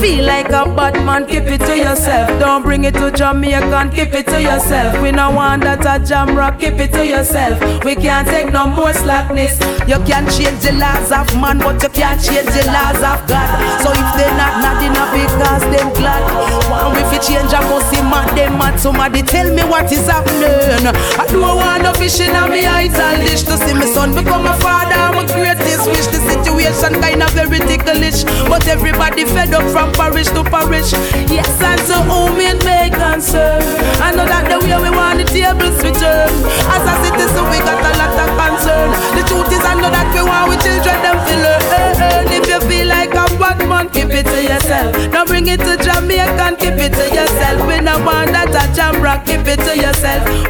Feel 0.00 0.24
like 0.24 0.48
a 0.50 0.64
bad 0.76 0.94
man, 1.04 1.26
keep 1.26 1.44
it 1.44 1.60
to 1.60 1.76
yourself. 1.76 2.28
Don't 2.38 2.62
bring 2.62 2.84
it 2.84 2.94
to 2.94 3.10
Jamaican, 3.10 3.90
keep 3.90 4.12
it 4.12 4.26
to 4.28 4.40
yourself. 4.40 5.00
We 5.02 5.10
no 5.10 5.30
want 5.30 5.62
that 5.62 5.80
a 5.80 6.02
Jamrock, 6.04 6.60
keep 6.60 6.74
it 6.74 6.92
to 6.92 7.06
yourself. 7.06 7.58
We 7.84 7.94
can't 7.94 8.28
take 8.28 8.52
no 8.52 8.66
more 8.66 8.92
slackness. 8.92 9.58
You 9.88 9.98
can 10.04 10.28
change 10.30 10.60
the 10.60 10.72
laws 10.76 11.10
of 11.10 11.26
man, 11.40 11.58
but 11.58 11.82
you 11.82 11.88
can't 11.88 12.20
change 12.20 12.46
the 12.52 12.64
laws 12.68 13.00
of 13.00 13.24
God. 13.26 13.48
So 13.80 13.90
if 13.90 14.08
they 14.20 14.30
not 14.36 14.60
not 14.60 14.78
enough 14.84 15.12
because 15.16 15.64
them 15.72 15.88
glad. 15.94 16.22
One 16.70 16.96
if 17.00 17.12
you 17.12 17.20
change, 17.20 17.52
I 17.52 17.60
must 17.68 17.88
see 17.90 18.02
mad, 18.02 18.36
them 18.36 18.58
mad. 18.58 18.78
Somebody 18.78 19.22
tell 19.22 19.48
me 19.52 19.62
what 19.64 19.90
is 19.90 20.06
happening. 20.06 20.86
I 20.86 21.24
don't 21.26 21.40
want 21.40 21.82
no 21.82 21.92
in 21.96 22.32
my 22.32 22.62
eyes 22.68 22.94
and 22.94 23.22
dish 23.26 23.42
to 23.42 23.56
see 23.56 23.74
my 23.74 23.86
son 23.86 24.14
become 24.14 24.46
a 24.46 24.54
father. 24.60 24.94
I'm 24.94 25.24
a 25.24 25.26
greatest 25.66 25.86
wish. 25.86 26.06
The 26.06 26.20
situation 26.22 27.00
kind 27.02 27.22
of 27.22 27.30
very 27.30 27.58
ticklish, 27.58 28.24
but 28.46 28.66
everybody 28.68 29.24
fed 29.24 29.52
up 29.54 29.66
from 29.70 29.92
parish 29.92 30.28
to 30.28 30.44
parish. 30.44 30.92
Yes, 31.26 31.50
and 31.62 31.80
to 31.90 31.96
whom 32.06 32.38
it 32.38 32.62
may 32.64 32.90
concern. 32.90 33.62
I 34.00 34.14
know 34.14 34.26
that 34.26 34.46
the 34.46 34.58
way 34.62 34.78
we 34.78 34.90
want 34.90 35.18
the 35.18 35.26
tables 35.26 35.78
return. 35.82 36.30
As 36.70 36.82
a 36.86 36.94
citizen, 37.02 37.44
we 37.50 37.58
got 37.58 37.82
a 37.82 37.92
lot 37.98 38.14
of 38.14 38.30
concern. 38.38 38.90
The 39.18 39.22
truth 39.26 39.50
is, 39.52 39.64
I 39.64 39.74
know 39.74 39.90
that 39.90 40.08
we 40.14 40.22
want 40.22 40.50
we 40.50 40.56
children 40.62 40.98
them 41.02 41.18
to 41.18 41.34
learn. 41.42 42.26
If 42.30 42.46
you 42.46 42.60
feel 42.68 42.86
like 42.86 43.10
a 43.10 43.26
bad 43.38 43.58
man, 43.68 43.90
keep 43.90 44.10
it 44.10 44.26
to 44.26 44.38
yourself. 44.42 44.94
Don't 45.10 45.26
bring 45.26 45.46
it 45.46 45.60
to 45.60 45.76
Jamaican, 45.76 46.56
keep 46.56 46.78
it 46.78 46.94
to 46.94 47.06
yourself. 47.10 47.66
We 47.66 47.80
no 47.80 47.98
want 48.04 48.30
that 48.32 48.54
a 48.54 48.64
Jamrock, 48.76 49.26
keep 49.26 49.46
it 49.46 49.60
to 49.66 49.74
yourself. 49.74 50.45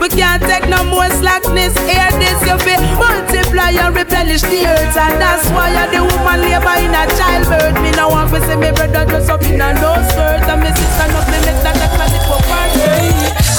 Hear 1.37 2.09
this, 2.17 2.41
you 2.49 2.57
feel 2.65 2.81
multiply 2.97 3.69
and 3.69 3.95
replenish 3.95 4.41
the 4.41 4.65
earth, 4.65 4.97
and 4.97 5.21
that's 5.21 5.45
why 5.51 5.69
you're 5.69 5.93
the 5.93 6.01
woman 6.01 6.41
labor 6.41 6.81
in 6.81 6.97
a 6.97 7.05
childbirth. 7.13 7.77
Me 7.83 7.91
no 7.91 8.09
want 8.09 8.31
to 8.33 8.41
see 8.41 8.57
brother 8.57 9.05
dress 9.05 9.29
up 9.29 9.43
in 9.43 9.61
a 9.61 9.75
no 9.75 10.01
skirt, 10.09 10.49
and 10.49 10.65
sister 10.65 11.07
make 11.29 11.61
that 11.61 11.77
for 12.25 12.41
party. 12.49 12.89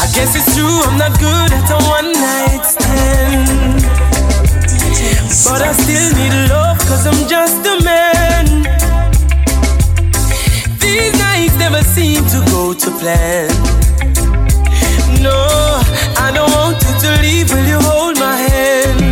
I 0.02 0.10
guess 0.10 0.34
it's 0.34 0.58
true, 0.58 0.82
I'm 0.90 0.98
not 0.98 1.20
good 1.22 1.54
at 1.54 1.70
a 1.70 1.78
one 1.86 2.12
night 2.18 2.66
stand. 2.66 3.86
But 5.46 5.62
I 5.62 5.72
still 5.74 6.10
need 6.18 6.50
love, 6.50 6.80
cause 6.80 7.06
I'm 7.06 7.30
just 7.30 7.62
a 7.62 7.78
man. 7.86 8.66
These 10.82 11.14
nights 11.20 11.56
never 11.60 11.84
seem 11.84 12.26
to 12.26 12.42
go 12.50 12.74
to 12.74 12.90
plan. 12.98 13.54
No, 15.22 15.38
I 16.18 16.32
don't 16.34 16.52
want 16.52 16.82
you 16.82 16.87
to 17.00 17.22
leave, 17.22 17.50
will 17.54 17.66
you 17.66 17.80
hold 17.80 18.20
my 18.20 18.36
hand? 18.36 19.07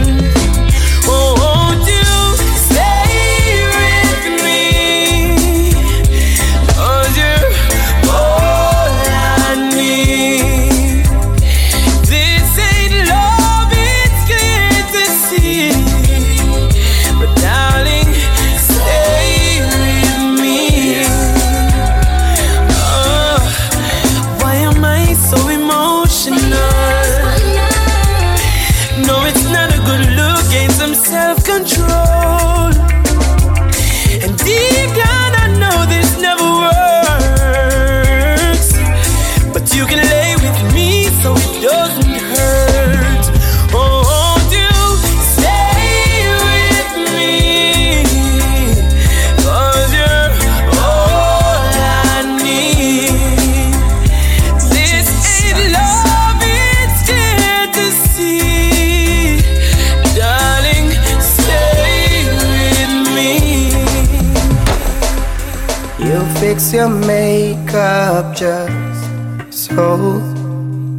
Just 68.35 69.53
so. 69.53 70.19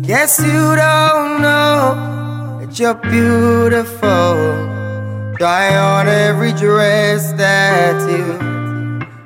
Guess 0.02 0.40
you 0.40 0.76
don't 0.76 1.42
know 1.42 2.58
that 2.60 2.78
you're 2.78 2.94
beautiful. 2.94 4.34
Try 5.36 5.76
on 5.76 6.08
every 6.08 6.52
dress 6.52 7.32
that 7.32 8.00
you 8.10 8.38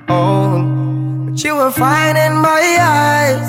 own. 0.08 1.26
But 1.26 1.44
you 1.44 1.54
were 1.54 1.70
fine 1.70 2.16
in 2.16 2.34
my 2.34 2.76
eyes 2.80 3.48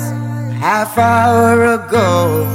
half 0.60 0.96
hour 0.96 1.74
ago. 1.74 2.46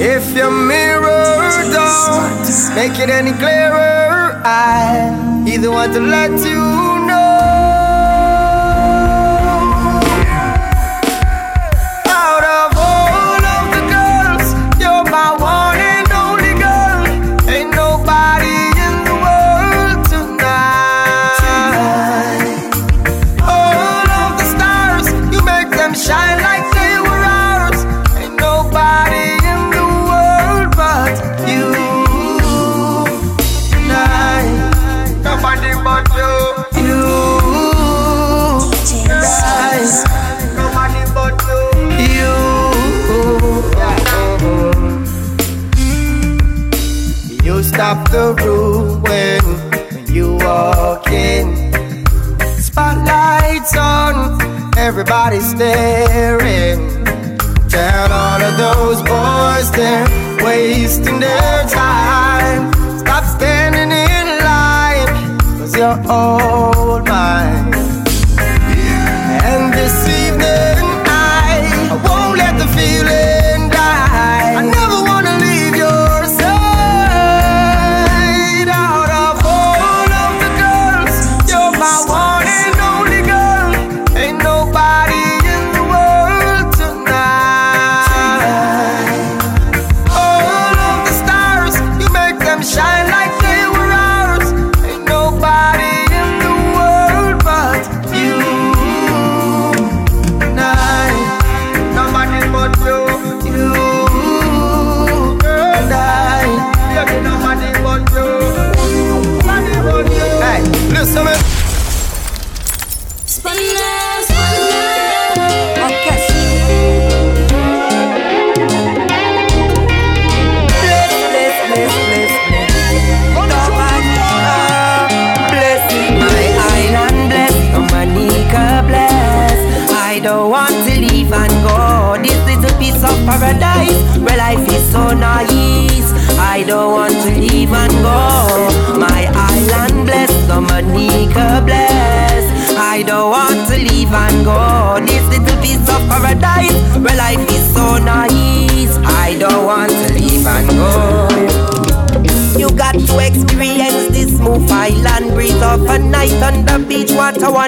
If 0.00 0.36
your 0.36 0.52
mirror 0.52 1.34
don't 1.72 2.76
make 2.76 3.00
it 3.00 3.10
any 3.10 3.32
clearer, 3.32 4.40
I 4.44 5.44
either 5.48 5.70
want 5.72 5.94
to 5.94 6.00
let 6.00 6.30
you 6.46 6.87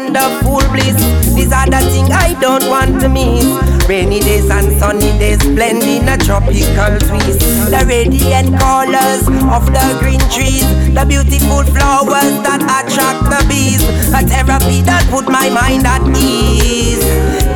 wonderful 0.00 0.64
bliss. 0.72 0.96
These 1.34 1.52
are 1.52 1.68
the 1.68 1.80
things 1.92 2.10
I 2.10 2.32
don't 2.40 2.66
want 2.68 3.00
to 3.00 3.08
miss. 3.08 3.44
Rainy 3.88 4.20
days 4.20 4.48
and 4.48 4.72
sunny 4.78 5.12
days 5.18 5.42
blend 5.44 5.82
in 5.82 6.08
a 6.08 6.16
tropical 6.16 6.92
twist. 7.04 7.40
The 7.68 7.84
radiant 7.86 8.58
colors 8.58 9.28
of 9.28 9.64
the 9.68 9.84
green 10.00 10.22
trees, 10.32 10.64
the 10.96 11.04
beautiful 11.04 11.64
flowers 11.74 12.32
that 12.46 12.62
attract 12.64 13.28
the 13.28 13.40
bees. 13.48 13.82
A 14.16 14.24
therapy 14.24 14.80
that 14.88 15.04
put 15.10 15.26
my 15.28 15.50
mind 15.50 15.86
at 15.86 16.04
ease. 16.16 17.04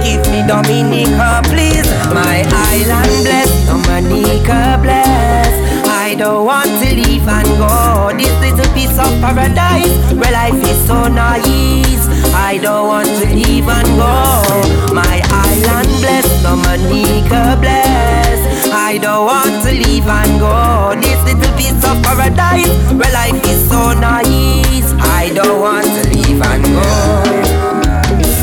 Give 0.05 0.23
me 0.29 0.45
Dominica, 0.47 1.41
please. 1.49 1.89
My 2.13 2.45
island 2.45 3.15
bless, 3.25 3.51
Dominica 3.67 4.79
bless. 4.83 5.53
I 5.89 6.15
don't 6.15 6.45
want 6.45 6.69
to 6.69 6.89
leave 6.95 7.27
and 7.27 7.49
go. 7.59 8.13
This 8.17 8.35
little 8.41 8.74
of 8.99 9.11
paradise 9.21 9.95
where 10.15 10.33
life 10.33 10.63
is 10.63 10.87
so 10.87 11.09
nice. 11.09 12.03
I 12.35 12.59
don't 12.63 12.87
want 12.87 13.09
to 13.09 13.27
leave 13.27 13.69
and 13.69 13.89
go. 13.99 14.95
My 14.95 15.23
island 15.31 15.89
bless, 16.01 16.27
Dominica 16.43 17.57
bless. 17.61 18.69
I 18.71 18.99
don't 18.99 19.27
want 19.27 19.65
to 19.65 19.73
leave 19.73 20.07
and 20.07 20.39
go. 20.39 20.95
This 21.01 21.21
little 21.25 21.57
piece 21.57 21.83
of 21.85 22.03
paradise 22.03 22.69
where 22.93 23.13
life 23.13 23.43
is 23.47 23.69
so 23.69 23.93
nice. 23.99 24.93
I 25.01 25.31
don't 25.35 25.61
want 25.61 25.87
to 25.87 26.03
leave 26.11 26.43
and 26.43 26.65
go. 26.65 27.64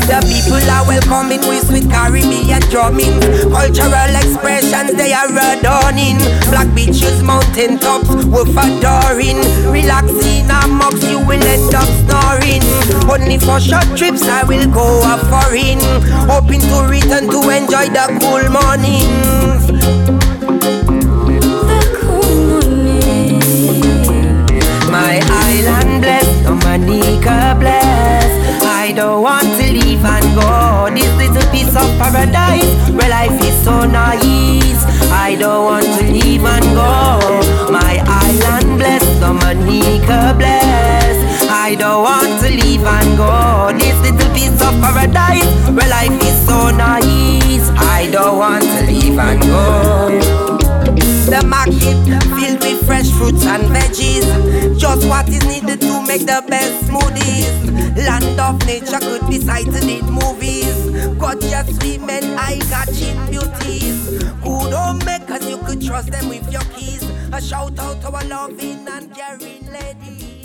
The 0.02 0.18
people 0.26 0.60
are 0.68 0.84
welcoming 0.86 1.40
with 1.48 1.66
sweet 1.68 1.88
Caribbean 1.88 2.60
drumming. 2.70 3.20
Cultural 3.50 4.12
expressions 4.18 4.92
they 4.98 5.12
are 5.12 5.30
adorning. 5.30 6.18
Black 6.50 6.68
beaches, 6.74 7.22
mountain 7.22 7.78
tops, 7.78 8.10
worth 8.26 8.50
adoring. 8.56 9.38
Relaxing 9.70 10.50
amongst 10.50 11.06
you 11.08 11.18
will 11.20 11.42
end 11.42 11.74
up 11.74 11.88
snoring. 12.02 12.62
Only 13.08 13.38
for 13.38 13.60
short 13.60 13.86
trips 13.96 14.22
I 14.26 14.44
will 14.44 14.66
go 14.70 14.84
a 15.06 15.16
foreign. 15.30 15.80
Hoping 16.28 16.60
to 16.60 16.84
return 16.90 17.30
to 17.30 17.40
enjoy 17.48 17.88
the 17.88 18.06
cool. 18.20 18.42
The 21.62 21.80
cool 22.00 22.42
morning. 23.30 24.02
My 24.90 25.20
island 25.22 26.02
bless, 26.02 26.26
Dominica 26.44 27.56
bless. 27.58 28.30
I 28.64 28.92
don't 28.92 29.22
want 29.22 29.48
leave 30.02 30.10
and 30.10 30.34
go. 30.34 30.94
This 30.94 31.16
little 31.16 31.50
piece 31.50 31.74
of 31.76 31.88
paradise 31.98 32.90
where 32.90 33.08
life 33.08 33.40
is 33.42 33.64
so 33.64 33.84
nice. 33.84 34.84
I 35.10 35.36
don't 35.38 35.64
want 35.64 35.86
to 35.86 36.04
leave 36.04 36.44
and 36.44 36.64
go. 36.74 37.70
My 37.70 38.02
island 38.06 38.78
bless, 38.78 39.04
Dominica 39.20 40.34
bless. 40.36 41.48
I 41.48 41.74
don't 41.76 42.02
want 42.02 42.42
to 42.42 42.48
leave 42.50 42.84
and 42.84 43.16
go. 43.16 43.78
This 43.78 43.98
little 44.00 44.34
piece 44.34 44.60
of 44.60 44.74
paradise 44.80 45.46
where 45.70 45.88
life 45.88 46.20
is 46.22 46.46
so 46.46 46.70
nice. 46.70 47.70
I 47.78 48.08
don't 48.10 48.38
want 48.38 48.64
to 48.64 48.86
leave 48.86 49.18
and 49.18 49.40
go. 49.42 50.91
The 51.22 51.46
market 51.46 51.96
filled 52.36 52.60
with 52.60 52.84
fresh 52.84 53.10
fruits 53.10 53.46
and 53.46 53.62
veggies. 53.64 54.78
Just 54.78 55.08
what 55.08 55.28
is 55.28 55.44
needed 55.46 55.80
to 55.80 56.02
make 56.06 56.22
the 56.22 56.44
best 56.46 56.84
smoothies. 56.84 57.96
Land 57.96 58.38
of 58.38 58.66
nature 58.66 58.98
could 58.98 59.26
be 59.28 59.38
sighted 59.38 59.84
in 59.84 60.04
movies. 60.10 60.90
Gorgeous 61.18 61.78
women, 61.78 62.36
eye-catching 62.38 63.30
beauties. 63.30 64.18
Good 64.42 64.72
homemakers, 64.74 65.48
you 65.48 65.58
could 65.58 65.80
trust 65.80 66.10
them 66.10 66.28
with 66.28 66.50
your 66.52 66.64
keys. 66.74 67.02
A 67.32 67.40
shout 67.40 67.78
out 67.78 68.00
to 68.02 68.10
our 68.10 68.24
loving 68.24 68.86
and 68.88 69.14
caring 69.14 69.66
ladies. 69.72 70.41